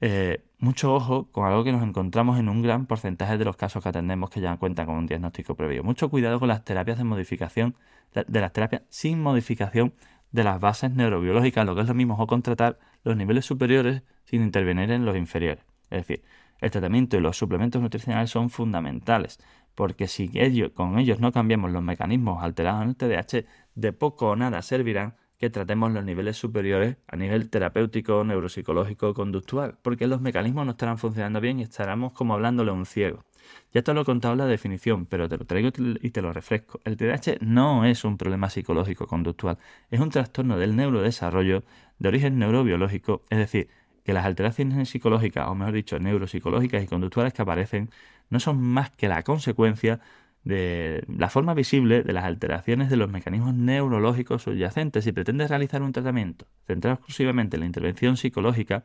eh, 0.00 0.44
mucho 0.58 0.94
ojo 0.94 1.30
con 1.32 1.46
algo 1.46 1.64
que 1.64 1.72
nos 1.72 1.82
encontramos 1.82 2.38
en 2.38 2.48
un 2.48 2.62
gran 2.62 2.86
porcentaje 2.86 3.36
de 3.36 3.44
los 3.44 3.56
casos 3.56 3.82
que 3.82 3.88
atendemos 3.88 4.30
que 4.30 4.40
ya 4.40 4.56
cuentan 4.58 4.86
con 4.86 4.96
un 4.96 5.06
diagnóstico 5.06 5.56
previo. 5.56 5.82
Mucho 5.82 6.08
cuidado 6.08 6.38
con 6.38 6.48
las 6.48 6.64
terapias 6.64 6.98
de 6.98 7.04
modificación, 7.04 7.76
de 8.14 8.40
las 8.40 8.52
terapias 8.52 8.82
sin 8.88 9.20
modificación 9.20 9.92
de 10.36 10.44
las 10.44 10.60
bases 10.60 10.92
neurobiológicas, 10.92 11.64
lo 11.64 11.74
que 11.74 11.80
es 11.80 11.88
lo 11.88 11.94
mismo, 11.94 12.14
o 12.18 12.26
contratar 12.26 12.78
los 13.02 13.16
niveles 13.16 13.46
superiores 13.46 14.02
sin 14.24 14.42
intervenir 14.42 14.90
en 14.90 15.06
los 15.06 15.16
inferiores. 15.16 15.64
Es 15.90 16.06
decir, 16.06 16.22
el 16.60 16.70
tratamiento 16.70 17.16
y 17.16 17.20
los 17.20 17.38
suplementos 17.38 17.80
nutricionales 17.80 18.30
son 18.30 18.50
fundamentales, 18.50 19.38
porque 19.74 20.06
si 20.08 20.28
con 20.74 20.98
ellos 20.98 21.20
no 21.20 21.32
cambiamos 21.32 21.72
los 21.72 21.82
mecanismos 21.82 22.42
alterados 22.42 22.82
en 22.82 22.88
el 22.90 22.96
TDAH, 22.96 23.46
de 23.74 23.92
poco 23.94 24.28
o 24.28 24.36
nada 24.36 24.60
servirán 24.60 25.14
que 25.38 25.48
tratemos 25.48 25.90
los 25.92 26.04
niveles 26.04 26.36
superiores 26.36 26.96
a 27.08 27.16
nivel 27.16 27.48
terapéutico, 27.48 28.22
neuropsicológico, 28.22 29.14
conductual, 29.14 29.78
porque 29.82 30.06
los 30.06 30.20
mecanismos 30.20 30.66
no 30.66 30.72
estarán 30.72 30.98
funcionando 30.98 31.40
bien 31.40 31.60
y 31.60 31.62
estaremos 31.62 32.12
como 32.12 32.34
hablándole 32.34 32.70
a 32.70 32.74
un 32.74 32.86
ciego. 32.86 33.24
Ya 33.72 33.82
te 33.82 33.92
lo 33.94 34.02
he 34.02 34.04
contado 34.04 34.34
la 34.36 34.46
definición, 34.46 35.06
pero 35.06 35.28
te 35.28 35.36
lo 35.36 35.44
traigo 35.44 35.70
y 36.00 36.10
te 36.10 36.22
lo 36.22 36.32
refresco. 36.32 36.80
El 36.84 36.96
TDAH 36.96 37.38
no 37.40 37.84
es 37.84 38.04
un 38.04 38.16
problema 38.16 38.50
psicológico 38.50 39.06
conductual, 39.06 39.58
es 39.90 40.00
un 40.00 40.10
trastorno 40.10 40.58
del 40.58 40.76
neurodesarrollo 40.76 41.64
de 41.98 42.08
origen 42.08 42.38
neurobiológico, 42.38 43.22
es 43.30 43.38
decir, 43.38 43.68
que 44.04 44.12
las 44.12 44.24
alteraciones 44.24 44.88
psicológicas, 44.88 45.48
o 45.48 45.54
mejor 45.54 45.74
dicho, 45.74 45.98
neuropsicológicas 45.98 46.82
y 46.82 46.86
conductuales 46.86 47.32
que 47.32 47.42
aparecen, 47.42 47.90
no 48.30 48.40
son 48.40 48.60
más 48.60 48.90
que 48.90 49.08
la 49.08 49.22
consecuencia 49.22 50.00
de 50.44 51.04
la 51.08 51.28
forma 51.28 51.54
visible 51.54 52.04
de 52.04 52.12
las 52.12 52.24
alteraciones 52.24 52.88
de 52.88 52.96
los 52.96 53.10
mecanismos 53.10 53.52
neurológicos 53.54 54.42
subyacentes. 54.42 55.02
Si 55.02 55.10
pretendes 55.10 55.50
realizar 55.50 55.82
un 55.82 55.90
tratamiento 55.90 56.46
centrado 56.68 56.94
exclusivamente 56.94 57.56
en 57.56 57.60
la 57.60 57.66
intervención 57.66 58.16
psicológica, 58.16 58.84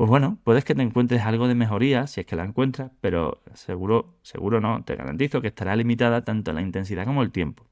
pues 0.00 0.08
bueno, 0.08 0.38
puedes 0.44 0.64
que 0.64 0.74
te 0.74 0.80
encuentres 0.80 1.20
algo 1.26 1.46
de 1.46 1.54
mejoría 1.54 2.06
si 2.06 2.20
es 2.20 2.26
que 2.26 2.34
la 2.34 2.44
encuentras, 2.44 2.90
pero 3.02 3.42
seguro, 3.52 4.16
seguro 4.22 4.58
no, 4.58 4.82
te 4.82 4.96
garantizo 4.96 5.42
que 5.42 5.48
estará 5.48 5.76
limitada 5.76 6.24
tanto 6.24 6.54
la 6.54 6.62
intensidad 6.62 7.04
como 7.04 7.22
el 7.22 7.30
tiempo. 7.30 7.66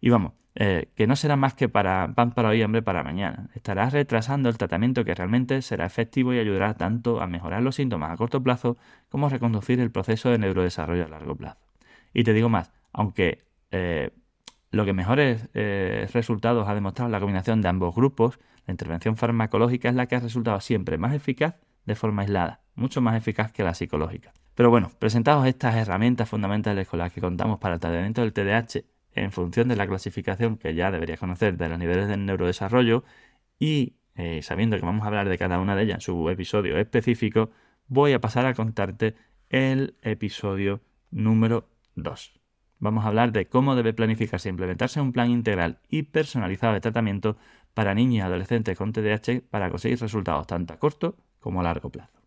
Y 0.00 0.10
vamos, 0.10 0.32
eh, 0.56 0.88
que 0.96 1.06
no 1.06 1.14
será 1.14 1.36
más 1.36 1.54
que 1.54 1.68
para 1.68 2.16
pan 2.16 2.32
para 2.32 2.48
hoy, 2.48 2.62
hambre 2.62 2.82
para 2.82 3.04
mañana. 3.04 3.48
Estarás 3.54 3.92
retrasando 3.92 4.48
el 4.48 4.58
tratamiento 4.58 5.04
que 5.04 5.14
realmente 5.14 5.62
será 5.62 5.86
efectivo 5.86 6.34
y 6.34 6.40
ayudará 6.40 6.74
tanto 6.74 7.20
a 7.20 7.28
mejorar 7.28 7.62
los 7.62 7.76
síntomas 7.76 8.10
a 8.10 8.16
corto 8.16 8.42
plazo 8.42 8.76
como 9.08 9.28
a 9.28 9.30
reconducir 9.30 9.78
el 9.78 9.92
proceso 9.92 10.30
de 10.30 10.38
neurodesarrollo 10.38 11.04
a 11.04 11.08
largo 11.08 11.36
plazo. 11.36 11.60
Y 12.12 12.24
te 12.24 12.32
digo 12.32 12.48
más, 12.48 12.72
aunque 12.92 13.44
eh, 13.70 14.10
lo 14.72 14.84
que 14.84 14.94
mejores 14.94 15.48
eh, 15.54 16.08
resultados 16.12 16.68
ha 16.68 16.74
demostrado 16.74 17.08
la 17.08 17.20
combinación 17.20 17.62
de 17.62 17.68
ambos 17.68 17.94
grupos, 17.94 18.40
la 18.66 18.72
intervención 18.72 19.16
farmacológica 19.16 19.88
es 19.88 19.94
la 19.94 20.06
que 20.06 20.16
ha 20.16 20.20
resultado 20.20 20.58
siempre 20.60 20.98
más 20.98 21.14
eficaz 21.14 21.67
de 21.88 21.96
forma 21.96 22.22
aislada, 22.22 22.60
mucho 22.74 23.00
más 23.00 23.16
eficaz 23.16 23.50
que 23.50 23.64
la 23.64 23.74
psicológica. 23.74 24.32
Pero 24.54 24.70
bueno, 24.70 24.92
presentados 24.98 25.46
estas 25.46 25.74
herramientas 25.74 26.28
fundamentales 26.28 26.86
con 26.86 26.98
las 26.98 27.12
que 27.12 27.20
contamos 27.20 27.58
para 27.58 27.74
el 27.74 27.80
tratamiento 27.80 28.20
del 28.20 28.32
TDAH 28.32 28.84
en 29.14 29.32
función 29.32 29.68
de 29.68 29.76
la 29.76 29.86
clasificación 29.86 30.58
que 30.58 30.74
ya 30.74 30.90
deberías 30.90 31.18
conocer 31.18 31.56
de 31.56 31.68
los 31.68 31.78
niveles 31.78 32.08
del 32.08 32.26
neurodesarrollo 32.26 33.04
y 33.58 33.94
eh, 34.14 34.42
sabiendo 34.42 34.76
que 34.76 34.84
vamos 34.84 35.04
a 35.04 35.06
hablar 35.06 35.28
de 35.28 35.38
cada 35.38 35.58
una 35.60 35.74
de 35.74 35.84
ellas 35.84 35.96
en 35.96 36.00
su 36.02 36.28
episodio 36.28 36.76
específico, 36.76 37.50
voy 37.86 38.12
a 38.12 38.20
pasar 38.20 38.46
a 38.46 38.54
contarte 38.54 39.14
el 39.48 39.96
episodio 40.02 40.82
número 41.10 41.68
2. 41.94 42.40
Vamos 42.80 43.04
a 43.04 43.08
hablar 43.08 43.32
de 43.32 43.46
cómo 43.46 43.74
debe 43.76 43.94
planificarse 43.94 44.48
e 44.48 44.50
implementarse 44.50 45.00
un 45.00 45.12
plan 45.12 45.30
integral 45.30 45.78
y 45.88 46.02
personalizado 46.02 46.74
de 46.74 46.80
tratamiento 46.80 47.36
para 47.72 47.94
niños 47.94 48.16
y 48.16 48.20
adolescentes 48.20 48.76
con 48.76 48.92
TDAH 48.92 49.42
para 49.50 49.70
conseguir 49.70 50.00
resultados 50.00 50.46
tanto 50.46 50.74
a 50.74 50.78
corto 50.78 51.16
como 51.48 51.60
a 51.60 51.62
largo 51.62 51.88
plazo. 51.88 52.20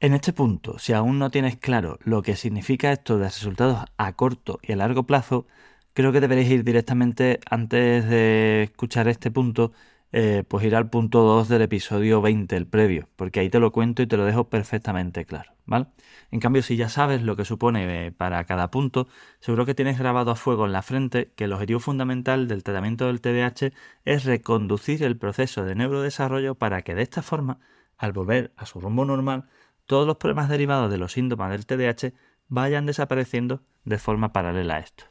En 0.00 0.12
este 0.12 0.34
punto, 0.34 0.78
si 0.78 0.92
aún 0.92 1.18
no 1.18 1.30
tienes 1.30 1.56
claro 1.56 1.98
lo 2.04 2.20
que 2.20 2.36
significa 2.36 2.92
esto 2.92 3.16
de 3.16 3.24
resultados 3.24 3.86
a 3.96 4.12
corto 4.12 4.58
y 4.62 4.72
a 4.72 4.76
largo 4.76 5.04
plazo, 5.04 5.46
creo 5.94 6.12
que 6.12 6.20
deberéis 6.20 6.50
ir 6.50 6.62
directamente, 6.62 7.40
antes 7.48 8.06
de 8.06 8.64
escuchar 8.64 9.08
este 9.08 9.30
punto, 9.30 9.72
eh, 10.12 10.44
pues 10.46 10.62
ir 10.66 10.76
al 10.76 10.90
punto 10.90 11.22
2 11.22 11.48
del 11.48 11.62
episodio 11.62 12.20
20, 12.20 12.54
el 12.54 12.66
previo, 12.66 13.08
porque 13.16 13.40
ahí 13.40 13.48
te 13.48 13.60
lo 13.60 13.72
cuento 13.72 14.02
y 14.02 14.06
te 14.06 14.18
lo 14.18 14.26
dejo 14.26 14.50
perfectamente 14.50 15.24
claro, 15.24 15.52
¿vale? 15.64 15.86
En 16.30 16.40
cambio, 16.40 16.62
si 16.62 16.76
ya 16.76 16.90
sabes 16.90 17.22
lo 17.22 17.34
que 17.34 17.46
supone 17.46 18.08
eh, 18.08 18.12
para 18.12 18.44
cada 18.44 18.70
punto, 18.70 19.08
seguro 19.40 19.64
que 19.64 19.74
tienes 19.74 19.98
grabado 19.98 20.32
a 20.32 20.36
fuego 20.36 20.66
en 20.66 20.72
la 20.72 20.82
frente 20.82 21.32
que 21.34 21.44
el 21.44 21.54
objetivo 21.54 21.80
fundamental 21.80 22.46
del 22.46 22.62
tratamiento 22.62 23.06
del 23.06 23.22
TDAH 23.22 23.72
es 24.04 24.24
reconducir 24.26 25.02
el 25.02 25.16
proceso 25.16 25.64
de 25.64 25.76
neurodesarrollo 25.76 26.56
para 26.56 26.82
que 26.82 26.94
de 26.94 27.00
esta 27.00 27.22
forma, 27.22 27.58
al 27.98 28.12
volver 28.12 28.52
a 28.56 28.66
su 28.66 28.80
rumbo 28.80 29.04
normal, 29.04 29.48
todos 29.86 30.06
los 30.06 30.16
problemas 30.16 30.48
derivados 30.48 30.90
de 30.90 30.98
los 30.98 31.12
síntomas 31.12 31.50
del 31.50 31.66
TDAH 31.66 32.12
vayan 32.48 32.86
desapareciendo 32.86 33.62
de 33.84 33.98
forma 33.98 34.32
paralela 34.32 34.76
a 34.76 34.78
esto. 34.80 35.04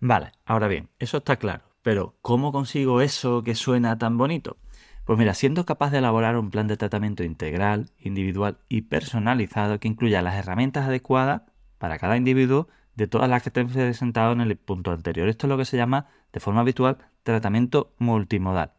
Vale, 0.00 0.32
ahora 0.44 0.68
bien, 0.68 0.90
eso 0.98 1.18
está 1.18 1.36
claro. 1.36 1.64
Pero, 1.82 2.16
¿cómo 2.22 2.52
consigo 2.52 3.00
eso 3.00 3.42
que 3.42 3.54
suena 3.54 3.98
tan 3.98 4.18
bonito? 4.18 4.58
Pues 5.04 5.18
mira, 5.18 5.34
siendo 5.34 5.64
capaz 5.64 5.90
de 5.90 5.98
elaborar 5.98 6.36
un 6.36 6.50
plan 6.50 6.66
de 6.66 6.76
tratamiento 6.76 7.24
integral, 7.24 7.90
individual 7.98 8.58
y 8.68 8.82
personalizado 8.82 9.80
que 9.80 9.88
incluya 9.88 10.20
las 10.20 10.34
herramientas 10.34 10.86
adecuadas 10.86 11.42
para 11.78 11.98
cada 11.98 12.16
individuo 12.16 12.68
de 12.94 13.06
todas 13.06 13.30
las 13.30 13.42
que 13.42 13.50
te 13.50 13.60
he 13.60 13.64
presentado 13.64 14.32
en 14.32 14.40
el 14.40 14.56
punto 14.56 14.90
anterior. 14.90 15.28
Esto 15.28 15.46
es 15.46 15.48
lo 15.48 15.56
que 15.56 15.64
se 15.64 15.76
llama, 15.76 16.08
de 16.32 16.40
forma 16.40 16.60
habitual, 16.60 16.98
tratamiento 17.22 17.94
multimodal. 17.98 18.72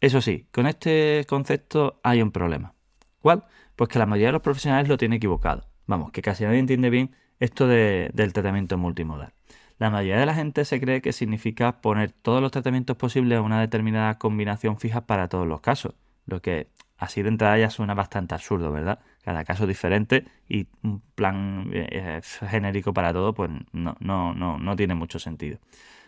Eso 0.00 0.20
sí, 0.20 0.46
con 0.52 0.66
este 0.66 1.24
concepto 1.28 2.00
hay 2.02 2.22
un 2.22 2.32
problema. 2.32 2.74
¿Cuál? 3.22 3.44
Pues 3.76 3.88
que 3.88 3.98
la 3.98 4.06
mayoría 4.06 4.28
de 4.28 4.32
los 4.32 4.42
profesionales 4.42 4.88
lo 4.88 4.98
tiene 4.98 5.16
equivocado. 5.16 5.66
Vamos, 5.86 6.12
que 6.12 6.20
casi 6.22 6.44
nadie 6.44 6.58
entiende 6.58 6.90
bien 6.90 7.14
esto 7.40 7.66
del 7.66 8.32
tratamiento 8.32 8.76
multimodal. 8.76 9.32
La 9.78 9.90
mayoría 9.90 10.20
de 10.20 10.26
la 10.26 10.34
gente 10.34 10.64
se 10.64 10.80
cree 10.80 11.00
que 11.00 11.12
significa 11.12 11.80
poner 11.80 12.12
todos 12.12 12.40
los 12.40 12.52
tratamientos 12.52 12.96
posibles 12.96 13.38
a 13.38 13.42
una 13.42 13.60
determinada 13.60 14.18
combinación 14.18 14.78
fija 14.78 15.06
para 15.06 15.28
todos 15.28 15.46
los 15.46 15.60
casos, 15.60 15.94
lo 16.26 16.40
que 16.40 16.68
así 16.98 17.22
de 17.22 17.30
entrada 17.30 17.58
ya 17.58 17.68
suena 17.68 17.94
bastante 17.94 18.34
absurdo, 18.34 18.70
¿verdad? 18.70 19.00
Cada 19.24 19.44
caso 19.44 19.64
es 19.64 19.68
diferente 19.68 20.24
y 20.48 20.68
un 20.84 21.00
plan 21.16 21.68
eh, 21.72 22.20
genérico 22.22 22.92
para 22.92 23.12
todo, 23.12 23.34
pues 23.34 23.50
no, 23.72 23.96
no, 23.98 24.34
no, 24.34 24.58
no 24.58 24.76
tiene 24.76 24.94
mucho 24.94 25.18
sentido. 25.18 25.58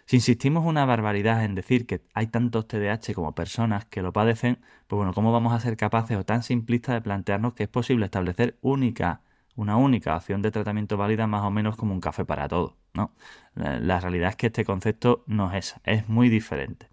Si 0.07 0.17
insistimos 0.17 0.65
una 0.67 0.85
barbaridad 0.85 1.45
en 1.45 1.55
decir 1.55 1.87
que 1.87 2.03
hay 2.15 2.27
tantos 2.27 2.69
TDAH 2.69 3.15
como 3.15 3.35
personas 3.35 3.87
que 3.87 4.03
lo 4.03 4.13
padecen, 4.13 4.59
pues 4.87 4.99
bueno, 4.99 5.15
¿cómo 5.15 5.33
vamos 5.33 5.53
a 5.53 5.61
ser 5.61 5.77
capaces 5.77 6.17
o 6.17 6.25
tan 6.25 6.43
simplistas 6.43 6.95
de 6.95 7.01
plantearnos 7.03 7.55
que 7.55 7.65
es 7.65 7.69
posible 7.69 8.05
establecer 8.05 8.59
única 8.61 9.23
una 9.57 9.77
única 9.77 10.17
opción 10.17 10.43
de 10.43 10.51
tratamiento 10.51 10.97
válida 10.97 11.27
más 11.27 11.43
o 11.43 11.51
menos 11.51 11.77
como 11.77 11.95
un 11.95 12.01
café 12.01 12.25
para 12.25 12.49
todo. 12.49 12.77
¿no? 12.95 13.13
La, 13.55 14.01
realidad 14.01 14.31
es 14.31 14.37
que 14.37 14.47
este 14.49 14.65
concepto 14.65 15.25
no 15.27 15.53
es 15.53 15.67
esa, 15.67 15.81
es 15.85 16.09
muy 16.09 16.29
diferente. 16.29 16.89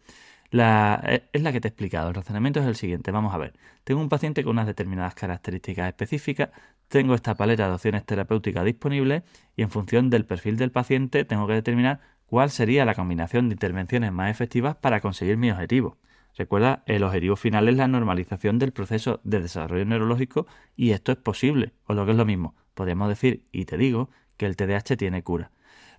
La, 0.51 1.01
e, 1.05 1.29
es 1.33 1.41
la 1.41 1.51
que 1.51 1.61
te 1.61 1.67
he 1.67 1.69
explicado. 1.69 2.09
El 2.09 2.15
razonamiento 2.15 2.59
es 2.59 2.65
el 2.67 2.75
siguiente. 2.75 3.11
Vamos 3.11 3.33
a 3.33 3.37
ver. 3.37 3.53
Tengo 3.83 4.01
un 4.01 4.09
paciente 4.09 4.43
con 4.43 4.51
unas 4.51 4.67
determinadas 4.67 5.15
características 5.15 5.87
específicas, 5.87 6.49
tengo 6.89 7.15
esta 7.15 7.35
paleta 7.35 7.67
de 7.67 7.73
opciones 7.73 8.05
terapéuticas 8.05 8.65
disponibles 8.65 9.23
y 9.55 9.61
en 9.63 9.69
función 9.71 10.09
del 10.09 10.25
perfil 10.25 10.57
del 10.57 10.71
paciente 10.71 11.23
tengo 11.23 11.47
que 11.47 11.53
determinar 11.53 12.01
cuál 12.31 12.49
sería 12.49 12.85
la 12.85 12.95
combinación 12.95 13.49
de 13.49 13.55
intervenciones 13.55 14.13
más 14.13 14.31
efectivas 14.31 14.77
para 14.77 15.01
conseguir 15.01 15.35
mi 15.35 15.51
objetivo. 15.51 15.97
Recuerda, 16.37 16.81
el 16.85 17.03
objetivo 17.03 17.35
final 17.35 17.67
es 17.67 17.75
la 17.75 17.89
normalización 17.89 18.57
del 18.57 18.71
proceso 18.71 19.19
de 19.25 19.41
desarrollo 19.41 19.83
neurológico 19.83 20.47
y 20.77 20.91
esto 20.91 21.11
es 21.11 21.17
posible, 21.17 21.73
o 21.87 21.93
lo 21.93 22.05
que 22.05 22.11
es 22.11 22.17
lo 22.17 22.23
mismo, 22.23 22.55
podríamos 22.73 23.09
decir, 23.09 23.49
y 23.51 23.65
te 23.65 23.75
digo, 23.75 24.11
que 24.37 24.45
el 24.45 24.55
TDAH 24.55 24.95
tiene 24.95 25.23
cura. 25.23 25.51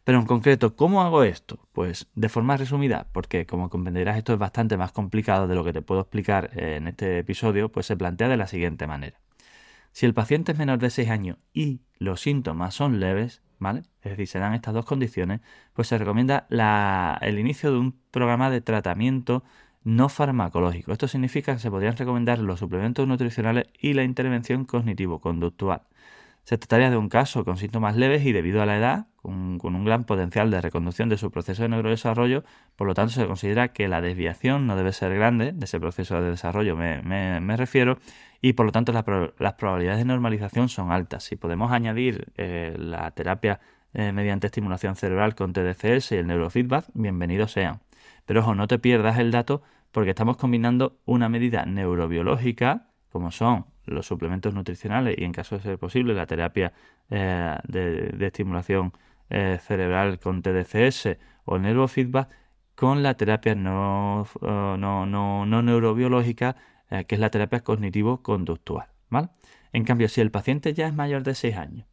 Pero 0.04 0.20
en 0.20 0.24
concreto, 0.24 0.74
¿cómo 0.74 1.02
hago 1.02 1.22
esto? 1.22 1.68
Pues 1.72 2.08
de 2.14 2.30
forma 2.30 2.56
resumida, 2.56 3.08
porque 3.12 3.44
como 3.44 3.68
comprenderás 3.68 4.16
esto 4.16 4.32
es 4.32 4.38
bastante 4.38 4.78
más 4.78 4.90
complicado 4.90 5.48
de 5.48 5.54
lo 5.54 5.64
que 5.64 5.74
te 5.74 5.82
puedo 5.82 6.00
explicar 6.00 6.48
en 6.58 6.88
este 6.88 7.18
episodio, 7.18 7.70
pues 7.70 7.84
se 7.84 7.96
plantea 7.98 8.28
de 8.28 8.38
la 8.38 8.46
siguiente 8.46 8.86
manera. 8.86 9.20
Si 9.90 10.06
el 10.06 10.14
paciente 10.14 10.52
es 10.52 10.58
menor 10.58 10.78
de 10.78 10.88
6 10.88 11.10
años 11.10 11.36
y 11.52 11.82
los 11.98 12.22
síntomas 12.22 12.74
son 12.74 13.00
leves, 13.00 13.42
¿vale? 13.62 13.82
Es 14.02 14.10
decir, 14.12 14.26
se 14.26 14.38
dan 14.38 14.54
estas 14.54 14.74
dos 14.74 14.84
condiciones, 14.84 15.40
pues 15.72 15.88
se 15.88 15.96
recomienda 15.96 16.46
el 17.20 17.38
inicio 17.38 17.72
de 17.72 17.78
un 17.78 17.94
programa 18.10 18.50
de 18.50 18.60
tratamiento 18.60 19.42
no 19.84 20.08
farmacológico. 20.08 20.92
Esto 20.92 21.08
significa 21.08 21.54
que 21.54 21.60
se 21.60 21.70
podrían 21.70 21.96
recomendar 21.96 22.38
los 22.38 22.60
suplementos 22.60 23.06
nutricionales 23.08 23.66
y 23.80 23.94
la 23.94 24.04
intervención 24.04 24.64
cognitivo-conductual. 24.64 25.82
Se 26.44 26.58
trataría 26.58 26.90
de 26.90 26.96
un 26.96 27.08
caso 27.08 27.44
con 27.44 27.56
síntomas 27.56 27.96
leves 27.96 28.26
y 28.26 28.32
debido 28.32 28.62
a 28.62 28.66
la 28.66 28.76
edad, 28.76 29.06
con, 29.16 29.60
un 29.62 29.84
gran 29.84 30.04
potencial 30.04 30.50
de 30.50 30.60
reconducción 30.60 31.08
de 31.08 31.16
su 31.16 31.30
proceso 31.30 31.62
de 31.62 31.68
neurodesarrollo, 31.68 32.42
por 32.74 32.88
lo 32.88 32.94
tanto 32.94 33.12
se 33.12 33.26
considera 33.26 33.68
que 33.68 33.86
la 33.86 34.00
desviación 34.00 34.66
no 34.66 34.74
debe 34.74 34.92
ser 34.92 35.14
grande 35.14 35.52
de 35.52 35.64
ese 35.64 35.78
proceso 35.78 36.20
de 36.20 36.30
desarrollo, 36.30 36.74
me, 36.76 37.56
refiero, 37.56 37.98
y 38.40 38.54
por 38.54 38.66
lo 38.66 38.72
tanto 38.72 38.92
las 38.92 39.54
probabilidades 39.54 40.00
de 40.00 40.04
normalización 40.04 40.68
son 40.68 40.90
altas. 40.90 41.22
Si 41.22 41.36
podemos 41.36 41.70
añadir 41.70 42.32
eh, 42.36 42.74
la 42.76 43.12
terapia 43.12 43.60
eh, 43.94 44.10
mediante 44.10 44.48
estimulación 44.48 44.96
cerebral 44.96 45.36
con 45.36 45.52
TDCS 45.52 46.12
y 46.12 46.16
el 46.16 46.26
neurofeedback, 46.26 46.86
bienvenidos 46.94 47.52
sean. 47.52 47.80
Pero 48.26 48.40
ojo, 48.40 48.56
no 48.56 48.66
te 48.66 48.80
pierdas 48.80 49.18
el 49.18 49.30
dato 49.30 49.62
porque 49.92 50.10
estamos 50.10 50.36
combinando 50.38 50.98
una 51.04 51.28
medida 51.28 51.66
neurobiológica, 51.66 52.88
como 53.10 53.30
son 53.30 53.66
los 53.86 54.06
suplementos 54.06 54.54
nutricionales 54.54 55.16
y 55.18 55.24
en 55.24 55.32
caso 55.32 55.56
de 55.56 55.62
ser 55.62 55.78
posible 55.78 56.14
la 56.14 56.26
terapia 56.26 56.72
eh, 57.10 57.56
de, 57.66 58.26
estimulación 58.26 58.92
eh, 59.30 59.58
cerebral 59.60 60.18
con 60.18 60.42
TDCS 60.42 61.16
o 61.44 61.58
neurofeedback, 61.58 62.28
con 62.74 63.02
la 63.02 63.14
terapia 63.14 63.54
no, 63.54 64.26
no, 64.40 65.06
no, 65.06 65.46
no 65.46 65.62
neurobiológica, 65.62 66.56
eh, 66.90 67.04
que 67.04 67.14
es 67.14 67.20
la 67.20 67.30
terapia 67.30 67.60
cognitivo-conductual. 67.60 68.88
¿vale? 69.10 69.28
En 69.72 69.84
cambio, 69.84 70.08
si 70.08 70.20
el 70.20 70.30
paciente 70.30 70.74
ya 70.74 70.86
es 70.86 70.94
mayor 70.94 71.22
de 71.22 71.34
6 71.34 71.56
años, 71.56 71.86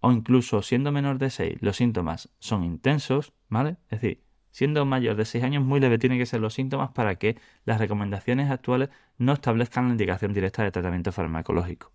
o 0.00 0.10
incluso 0.10 0.62
siendo 0.62 0.90
menor 0.90 1.18
de 1.18 1.30
6, 1.30 1.58
los 1.60 1.76
síntomas 1.76 2.28
son 2.40 2.64
intensos, 2.64 3.32
¿vale? 3.48 3.76
Es 3.88 4.00
decir, 4.00 4.24
Siendo 4.52 4.84
mayor 4.84 5.16
de 5.16 5.24
6 5.24 5.42
años, 5.44 5.64
muy 5.64 5.80
leve 5.80 5.98
tienen 5.98 6.18
que 6.18 6.26
ser 6.26 6.40
los 6.40 6.52
síntomas 6.52 6.90
para 6.92 7.16
que 7.16 7.36
las 7.64 7.80
recomendaciones 7.80 8.50
actuales 8.50 8.90
no 9.16 9.32
establezcan 9.32 9.86
la 9.86 9.92
indicación 9.92 10.34
directa 10.34 10.62
de 10.62 10.70
tratamiento 10.70 11.10
farmacológico, 11.10 11.90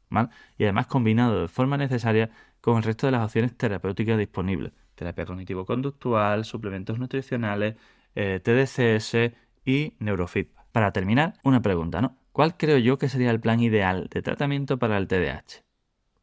Y 0.57 0.63
además 0.63 0.87
combinado 0.87 1.43
de 1.43 1.47
forma 1.47 1.77
necesaria 1.77 2.31
con 2.59 2.77
el 2.77 2.83
resto 2.83 3.05
de 3.05 3.11
las 3.11 3.23
opciones 3.23 3.55
terapéuticas 3.55 4.17
disponibles, 4.17 4.73
terapia 4.95 5.25
cognitivo-conductual, 5.25 6.45
suplementos 6.45 6.97
nutricionales, 6.97 7.75
eh, 8.15 8.39
TDCS 8.43 9.35
y 9.63 9.93
neurofeedback. 9.99 10.65
Para 10.71 10.91
terminar, 10.91 11.35
una 11.43 11.61
pregunta, 11.61 12.01
¿no? 12.01 12.17
¿Cuál 12.31 12.57
creo 12.57 12.79
yo 12.79 12.97
que 12.97 13.07
sería 13.07 13.29
el 13.29 13.39
plan 13.39 13.59
ideal 13.59 14.09
de 14.11 14.23
tratamiento 14.23 14.79
para 14.79 14.97
el 14.97 15.07
TDAH? 15.07 15.63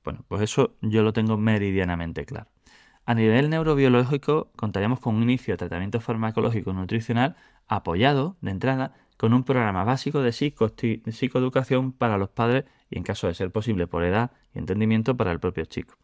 Bueno, 0.02 0.24
pues 0.26 0.42
eso 0.42 0.76
yo 0.80 1.02
lo 1.02 1.12
tengo 1.12 1.36
meridianamente 1.36 2.24
claro. 2.24 2.53
A 3.06 3.14
nivel 3.14 3.50
neurobiológico, 3.50 4.50
contaríamos 4.56 4.98
con 4.98 5.14
un 5.14 5.22
inicio 5.24 5.52
de 5.52 5.58
tratamiento 5.58 6.00
farmacológico 6.00 6.72
nutricional 6.72 7.36
apoyado, 7.68 8.36
de 8.40 8.50
entrada, 8.50 8.94
con 9.18 9.34
un 9.34 9.44
programa 9.44 9.84
básico 9.84 10.22
de 10.22 10.32
psicoeducación 10.32 11.92
para 11.92 12.16
los 12.16 12.30
padres 12.30 12.64
y, 12.88 12.96
en 12.96 13.04
caso 13.04 13.26
de 13.26 13.34
ser 13.34 13.50
posible, 13.50 13.86
por 13.86 14.04
edad 14.04 14.30
y 14.54 14.58
entendimiento 14.58 15.16
para 15.18 15.32
el 15.32 15.38
propio 15.38 15.66
chico. 15.66 15.96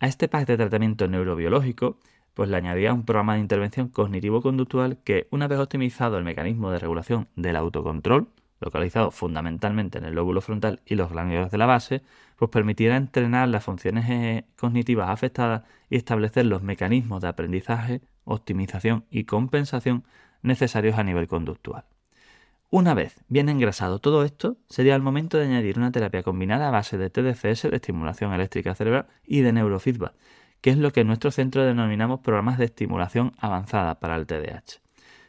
A 0.00 0.06
este 0.06 0.26
pack 0.26 0.46
de 0.46 0.56
tratamiento 0.56 1.06
neurobiológico, 1.06 1.98
pues 2.32 2.48
le 2.48 2.56
añadía 2.56 2.94
un 2.94 3.04
programa 3.04 3.34
de 3.34 3.40
intervención 3.40 3.88
cognitivo-conductual 3.88 4.98
que, 5.04 5.28
una 5.30 5.48
vez 5.48 5.58
optimizado 5.58 6.16
el 6.16 6.24
mecanismo 6.24 6.70
de 6.70 6.78
regulación 6.78 7.28
del 7.36 7.56
autocontrol, 7.56 8.28
localizado 8.60 9.10
fundamentalmente 9.10 9.98
en 9.98 10.04
el 10.04 10.14
lóbulo 10.14 10.40
frontal 10.40 10.80
y 10.84 10.94
los 10.94 11.12
ganglios 11.12 11.50
de 11.50 11.58
la 11.58 11.66
base, 11.66 12.02
pues 12.36 12.50
permitiera 12.50 12.96
entrenar 12.96 13.48
las 13.48 13.64
funciones 13.64 14.08
eh, 14.08 14.44
cognitivas 14.56 15.10
afectadas 15.10 15.62
y 15.90 15.96
establecer 15.96 16.46
los 16.46 16.62
mecanismos 16.62 17.20
de 17.22 17.28
aprendizaje, 17.28 18.00
optimización 18.24 19.04
y 19.10 19.24
compensación 19.24 20.04
necesarios 20.42 20.98
a 20.98 21.04
nivel 21.04 21.26
conductual. 21.28 21.84
Una 22.70 22.94
vez 22.94 23.16
bien 23.28 23.48
engrasado 23.48 23.98
todo 23.98 24.24
esto, 24.24 24.58
sería 24.68 24.94
el 24.94 25.02
momento 25.02 25.38
de 25.38 25.46
añadir 25.46 25.78
una 25.78 25.90
terapia 25.90 26.22
combinada 26.22 26.68
a 26.68 26.70
base 26.70 26.98
de 26.98 27.08
TDCS, 27.08 27.70
de 27.70 27.76
estimulación 27.76 28.32
eléctrica 28.34 28.74
cerebral 28.74 29.06
y 29.24 29.40
de 29.40 29.52
neurofeedback, 29.52 30.14
que 30.60 30.70
es 30.70 30.76
lo 30.76 30.92
que 30.92 31.00
en 31.00 31.06
nuestro 31.06 31.30
centro 31.30 31.64
denominamos 31.64 32.20
programas 32.20 32.58
de 32.58 32.66
estimulación 32.66 33.32
avanzada 33.38 34.00
para 34.00 34.16
el 34.16 34.26
TDAH. 34.26 34.80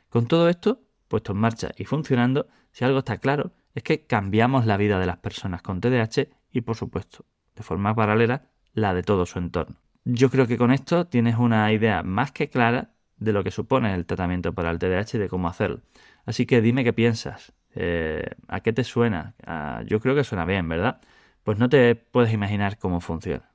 Con 0.10 0.28
todo 0.28 0.50
esto 0.50 0.82
puesto 1.10 1.34
en 1.34 1.40
marcha 1.40 1.72
y 1.76 1.84
funcionando, 1.84 2.48
si 2.72 2.86
algo 2.86 3.00
está 3.00 3.18
claro, 3.18 3.52
es 3.76 3.84
que 3.84 4.06
cambiamos 4.06 4.66
la 4.66 4.78
vida 4.78 5.00
de 5.00 5.06
las 5.06 5.18
personas 5.18 5.62
con 5.62 5.82
TDAH 5.82 6.28
y, 6.52 6.62
por 6.62 6.76
supuesto, 6.76 7.26
de 7.56 7.64
forma 7.64 7.96
paralela, 7.96 8.44
la 8.74 8.94
de 8.94 9.04
todo 9.04 9.26
su 9.26 9.40
entorno. 9.40 9.78
Yo 10.06 10.30
creo 10.30 10.48
que 10.48 10.58
con 10.58 10.72
esto 10.72 11.08
tienes 11.08 11.38
una 11.38 11.72
idea 11.72 12.04
más 12.04 12.32
que 12.32 12.50
clara 12.50 12.92
de 13.18 13.34
lo 13.34 13.44
que 13.44 13.52
supone 13.52 13.94
el 13.94 14.06
tratamiento 14.06 14.54
para 14.54 14.72
el 14.72 14.80
TDAH 14.80 15.18
y 15.18 15.20
de 15.20 15.30
cómo 15.30 15.48
hacerlo. 15.48 15.82
Así 16.26 16.46
que 16.46 16.62
dime 16.62 16.84
qué 16.84 16.94
piensas, 16.94 17.54
eh, 17.76 18.24
a 18.48 18.62
qué 18.62 18.74
te 18.74 18.84
suena. 18.84 19.36
Ah, 19.46 19.84
yo 19.86 20.00
creo 20.00 20.16
que 20.16 20.24
suena 20.24 20.46
bien, 20.46 20.68
¿verdad? 20.68 21.02
Pues 21.44 21.58
no 21.58 21.70
te 21.70 21.96
puedes 21.96 22.34
imaginar 22.34 22.78
cómo 22.78 23.02
funciona. 23.02 23.50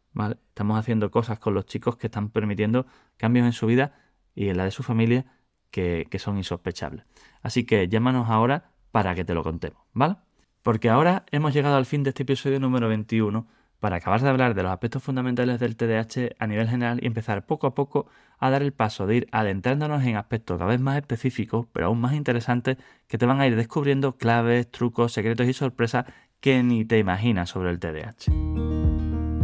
Estamos 0.49 0.79
haciendo 0.79 1.11
cosas 1.11 1.39
con 1.39 1.55
los 1.55 1.67
chicos 1.67 1.97
que 1.97 2.07
están 2.07 2.31
permitiendo 2.31 2.87
cambios 3.17 3.47
en 3.47 3.53
su 3.53 3.67
vida 3.67 3.95
y 4.35 4.49
en 4.49 4.57
la 4.57 4.65
de 4.65 4.71
su 4.71 4.83
familia 4.83 5.27
que, 5.71 6.07
que 6.11 6.19
son 6.19 6.37
insospechables. 6.37 7.05
Así 7.43 7.65
que 7.65 7.89
llámanos 7.89 8.29
ahora 8.29 8.74
para 8.95 9.17
que 9.17 9.25
te 9.25 9.35
lo 9.35 9.43
contemos, 9.43 9.83
¿vale? 9.93 10.19
Porque 10.63 10.89
ahora 10.89 11.25
hemos 11.33 11.53
llegado 11.53 11.75
al 11.75 11.85
fin 11.85 12.05
de 12.05 12.11
este 12.11 12.23
episodio 12.23 12.61
número 12.61 12.87
21 12.87 13.45
para 13.81 13.97
acabar 13.97 14.23
de 14.23 14.29
hablar 14.29 14.55
de 14.55 14.63
los 14.63 14.71
aspectos 14.71 15.03
fundamentales 15.03 15.59
del 15.59 15.75
TDAH 15.75 16.37
a 16.39 16.47
nivel 16.47 16.69
general 16.69 17.01
y 17.03 17.09
empezar 17.09 17.45
poco 17.45 17.67
a 17.67 17.75
poco 17.75 18.07
a 18.39 18.51
dar 18.51 18.63
el 18.63 18.73
paso 18.73 19.09
de 19.09 19.17
ir 19.17 19.27
adentrándonos 19.33 20.05
en 20.05 20.17
aspectos 20.17 20.59
cada 20.59 20.71
vez 20.71 20.79
más 20.79 20.97
específicos, 20.97 21.67
pero 21.73 21.87
aún 21.87 22.01
más 22.01 22.13
interesantes, 22.13 22.77
que 23.09 23.19
te 23.19 23.27
van 23.27 23.41
a 23.41 23.49
ir 23.49 23.57
descubriendo 23.57 24.17
claves, 24.17 24.71
trucos, 24.71 25.13
secretos 25.13 25.49
y 25.49 25.55
sorpresas 25.55 26.05
que 26.39 26.63
ni 26.63 26.85
te 26.85 27.01
imaginas 27.01 27.51
sobre 27.51 27.71
el 27.71 27.81
TDAH. 27.81 28.31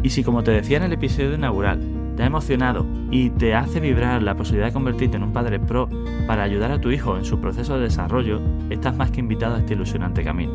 Y 0.04 0.10
si 0.10 0.22
como 0.22 0.44
te 0.44 0.52
decía 0.52 0.76
en 0.76 0.84
el 0.84 0.92
episodio 0.92 1.34
inaugural, 1.34 1.99
te 2.16 2.22
ha 2.22 2.26
emocionado 2.26 2.86
y 3.10 3.30
te 3.30 3.54
hace 3.54 3.80
vibrar 3.80 4.22
la 4.22 4.36
posibilidad 4.36 4.66
de 4.68 4.72
convertirte 4.72 5.16
en 5.16 5.22
un 5.22 5.32
padre 5.32 5.58
pro 5.58 5.88
para 6.26 6.42
ayudar 6.42 6.70
a 6.72 6.80
tu 6.80 6.90
hijo 6.90 7.16
en 7.16 7.24
su 7.24 7.40
proceso 7.40 7.76
de 7.76 7.84
desarrollo, 7.84 8.40
estás 8.70 8.96
más 8.96 9.10
que 9.10 9.20
invitado 9.20 9.56
a 9.56 9.58
este 9.58 9.74
ilusionante 9.74 10.22
camino. 10.22 10.52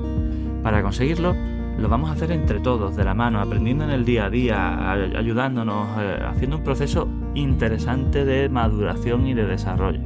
Para 0.64 0.82
conseguirlo, 0.82 1.36
lo 1.78 1.90
vamos 1.90 2.10
a 2.10 2.14
hacer 2.14 2.32
entre 2.32 2.60
todos, 2.60 2.96
de 2.96 3.04
la 3.04 3.14
mano, 3.14 3.40
aprendiendo 3.40 3.84
en 3.84 3.90
el 3.90 4.06
día 4.06 4.26
a 4.26 4.30
día, 4.30 4.92
ayudándonos, 4.92 5.88
eh, 6.00 6.20
haciendo 6.26 6.58
un 6.58 6.64
proceso 6.64 7.08
interesante 7.34 8.24
de 8.24 8.48
maduración 8.50 9.28
y 9.28 9.34
de 9.34 9.46
desarrollo. 9.46 10.00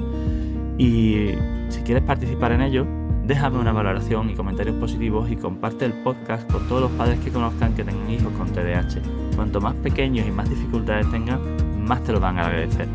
Y 0.78 1.30
si 1.70 1.82
quieres 1.84 2.04
participar 2.04 2.54
en 2.54 2.62
ello, 2.62 2.88
déjame 3.30 3.60
una 3.60 3.72
valoración 3.72 4.32
y 4.32 4.34
comentarios 4.34 4.76
positivos 4.78 5.30
y 5.30 5.36
comparte 5.36 5.86
el 5.86 5.94
podcast 5.94 6.52
con 6.52 6.68
todos 6.68 6.82
los 6.82 6.92
padres 6.94 7.20
que 7.20 7.30
conozcan 7.30 7.76
que 7.76 7.84
tengan 7.84 8.10
hijos 8.10 8.34
con 8.34 8.52
TDAH. 8.52 9.36
Cuanto 9.36 9.62
más 9.62 9.76
pequeños 9.76 10.28
y 10.28 10.32
más 10.32 10.50
dificultades 10.50 11.10
tengan, 11.12 11.40
más 11.86 12.04
te 12.04 12.12
lo 12.12 12.20
van 12.20 12.40
a 12.40 12.48
agradecer. 12.48 12.88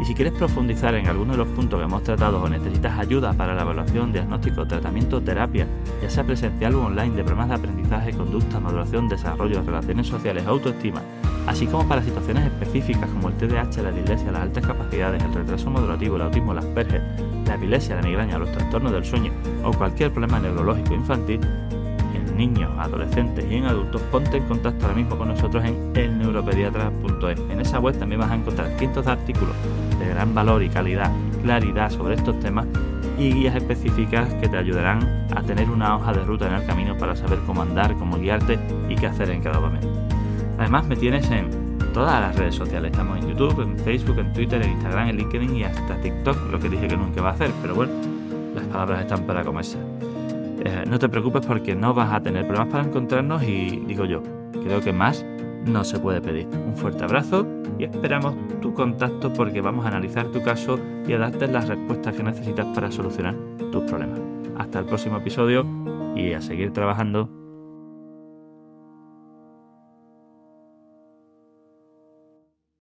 Y 0.00 0.06
si 0.06 0.14
quieres 0.14 0.32
profundizar 0.32 0.94
en 0.94 1.08
alguno 1.08 1.32
de 1.32 1.38
los 1.38 1.48
puntos 1.48 1.78
que 1.78 1.84
hemos 1.84 2.02
tratado 2.04 2.42
o 2.42 2.48
necesitas 2.48 2.98
ayuda 2.98 3.34
para 3.34 3.54
la 3.54 3.62
evaluación, 3.62 4.14
diagnóstico, 4.14 4.66
tratamiento 4.66 5.18
o 5.18 5.20
terapia, 5.20 5.66
ya 6.00 6.08
sea 6.08 6.24
presencial 6.24 6.74
o 6.74 6.86
online, 6.86 7.14
de 7.14 7.22
problemas 7.22 7.50
de 7.50 7.54
aprendizaje, 7.56 8.12
conducta, 8.14 8.60
maduración, 8.60 9.10
desarrollo, 9.10 9.62
relaciones 9.62 10.06
sociales, 10.06 10.46
autoestima, 10.46 11.02
así 11.46 11.66
como 11.66 11.86
para 11.86 12.02
situaciones 12.02 12.46
específicas 12.46 13.10
como 13.10 13.28
el 13.28 13.34
TDAH, 13.34 13.82
la 13.82 13.92
dislexia, 13.92 14.32
las 14.32 14.40
altas 14.40 14.66
capacidades, 14.66 15.22
el 15.22 15.34
retraso 15.34 15.68
modulativo, 15.68 16.16
el 16.16 16.22
autismo, 16.22 16.54
las 16.54 16.64
Asperger, 16.64 17.02
la 17.46 17.54
epilepsia, 17.54 17.96
la 17.96 18.02
migraña, 18.02 18.38
los 18.38 18.50
trastornos 18.52 18.92
del 18.92 19.04
sueño 19.04 19.32
o 19.64 19.72
cualquier 19.72 20.10
problema 20.10 20.40
neurológico 20.40 20.94
infantil, 20.94 21.40
niños, 22.36 22.70
adolescentes 22.78 23.44
y 23.50 23.56
en 23.56 23.64
adultos, 23.64 24.00
ponte 24.10 24.36
en 24.36 24.44
contacto 24.44 24.86
ahora 24.86 24.96
mismo 24.96 25.16
con 25.16 25.28
nosotros 25.28 25.64
en 25.64 25.92
elneuropediatra.es. 25.94 27.40
En 27.50 27.60
esa 27.60 27.78
web 27.78 27.96
también 27.98 28.20
vas 28.20 28.30
a 28.30 28.34
encontrar 28.34 28.70
cientos 28.78 29.04
de 29.06 29.12
artículos 29.12 29.54
de 29.98 30.08
gran 30.08 30.34
valor 30.34 30.62
y 30.62 30.68
calidad 30.68 31.10
y 31.32 31.42
claridad 31.42 31.90
sobre 31.90 32.14
estos 32.14 32.38
temas 32.40 32.66
y 33.18 33.32
guías 33.32 33.54
específicas 33.54 34.32
que 34.34 34.48
te 34.48 34.56
ayudarán 34.56 35.26
a 35.34 35.42
tener 35.42 35.70
una 35.70 35.96
hoja 35.96 36.12
de 36.12 36.24
ruta 36.24 36.48
en 36.48 36.54
el 36.54 36.66
camino 36.66 36.96
para 36.96 37.14
saber 37.14 37.38
cómo 37.46 37.62
andar, 37.62 37.94
cómo 37.96 38.18
guiarte 38.18 38.58
y 38.88 38.96
qué 38.96 39.06
hacer 39.06 39.30
en 39.30 39.42
cada 39.42 39.60
momento. 39.60 39.88
Además 40.58 40.86
me 40.86 40.96
tienes 40.96 41.30
en 41.30 41.61
todas 41.92 42.20
las 42.20 42.36
redes 42.36 42.54
sociales. 42.54 42.90
Estamos 42.90 43.18
en 43.18 43.28
YouTube, 43.28 43.60
en 43.60 43.78
Facebook, 43.78 44.18
en 44.18 44.32
Twitter, 44.32 44.62
en 44.62 44.72
Instagram, 44.72 45.08
en 45.08 45.16
LinkedIn 45.16 45.56
y 45.56 45.64
hasta 45.64 46.00
TikTok, 46.00 46.50
lo 46.50 46.58
que 46.58 46.68
dije 46.68 46.88
que 46.88 46.96
nunca 46.96 47.22
va 47.22 47.30
a 47.30 47.32
hacer, 47.32 47.50
pero 47.60 47.74
bueno, 47.74 47.92
las 48.54 48.64
palabras 48.66 49.02
están 49.02 49.26
para 49.26 49.44
comerse. 49.44 49.78
Eh, 50.64 50.84
no 50.88 50.98
te 50.98 51.08
preocupes 51.08 51.44
porque 51.44 51.74
no 51.74 51.92
vas 51.92 52.12
a 52.12 52.22
tener 52.22 52.46
problemas 52.46 52.72
para 52.72 52.84
encontrarnos 52.84 53.42
y 53.42 53.82
digo 53.86 54.04
yo, 54.04 54.22
creo 54.64 54.80
que 54.80 54.92
más 54.92 55.24
no 55.66 55.84
se 55.84 55.98
puede 55.98 56.20
pedir. 56.20 56.46
Un 56.46 56.76
fuerte 56.76 57.04
abrazo 57.04 57.46
y 57.78 57.84
esperamos 57.84 58.34
tu 58.60 58.72
contacto 58.72 59.32
porque 59.32 59.60
vamos 59.60 59.84
a 59.84 59.88
analizar 59.88 60.26
tu 60.26 60.42
caso 60.42 60.78
y 61.06 61.12
a 61.12 61.18
darte 61.18 61.46
las 61.48 61.68
respuestas 61.68 62.14
que 62.14 62.22
necesitas 62.22 62.66
para 62.74 62.90
solucionar 62.90 63.34
tus 63.70 63.82
problemas. 63.84 64.20
Hasta 64.56 64.80
el 64.80 64.86
próximo 64.86 65.18
episodio 65.18 65.66
y 66.14 66.32
a 66.32 66.40
seguir 66.40 66.72
trabajando 66.72 67.41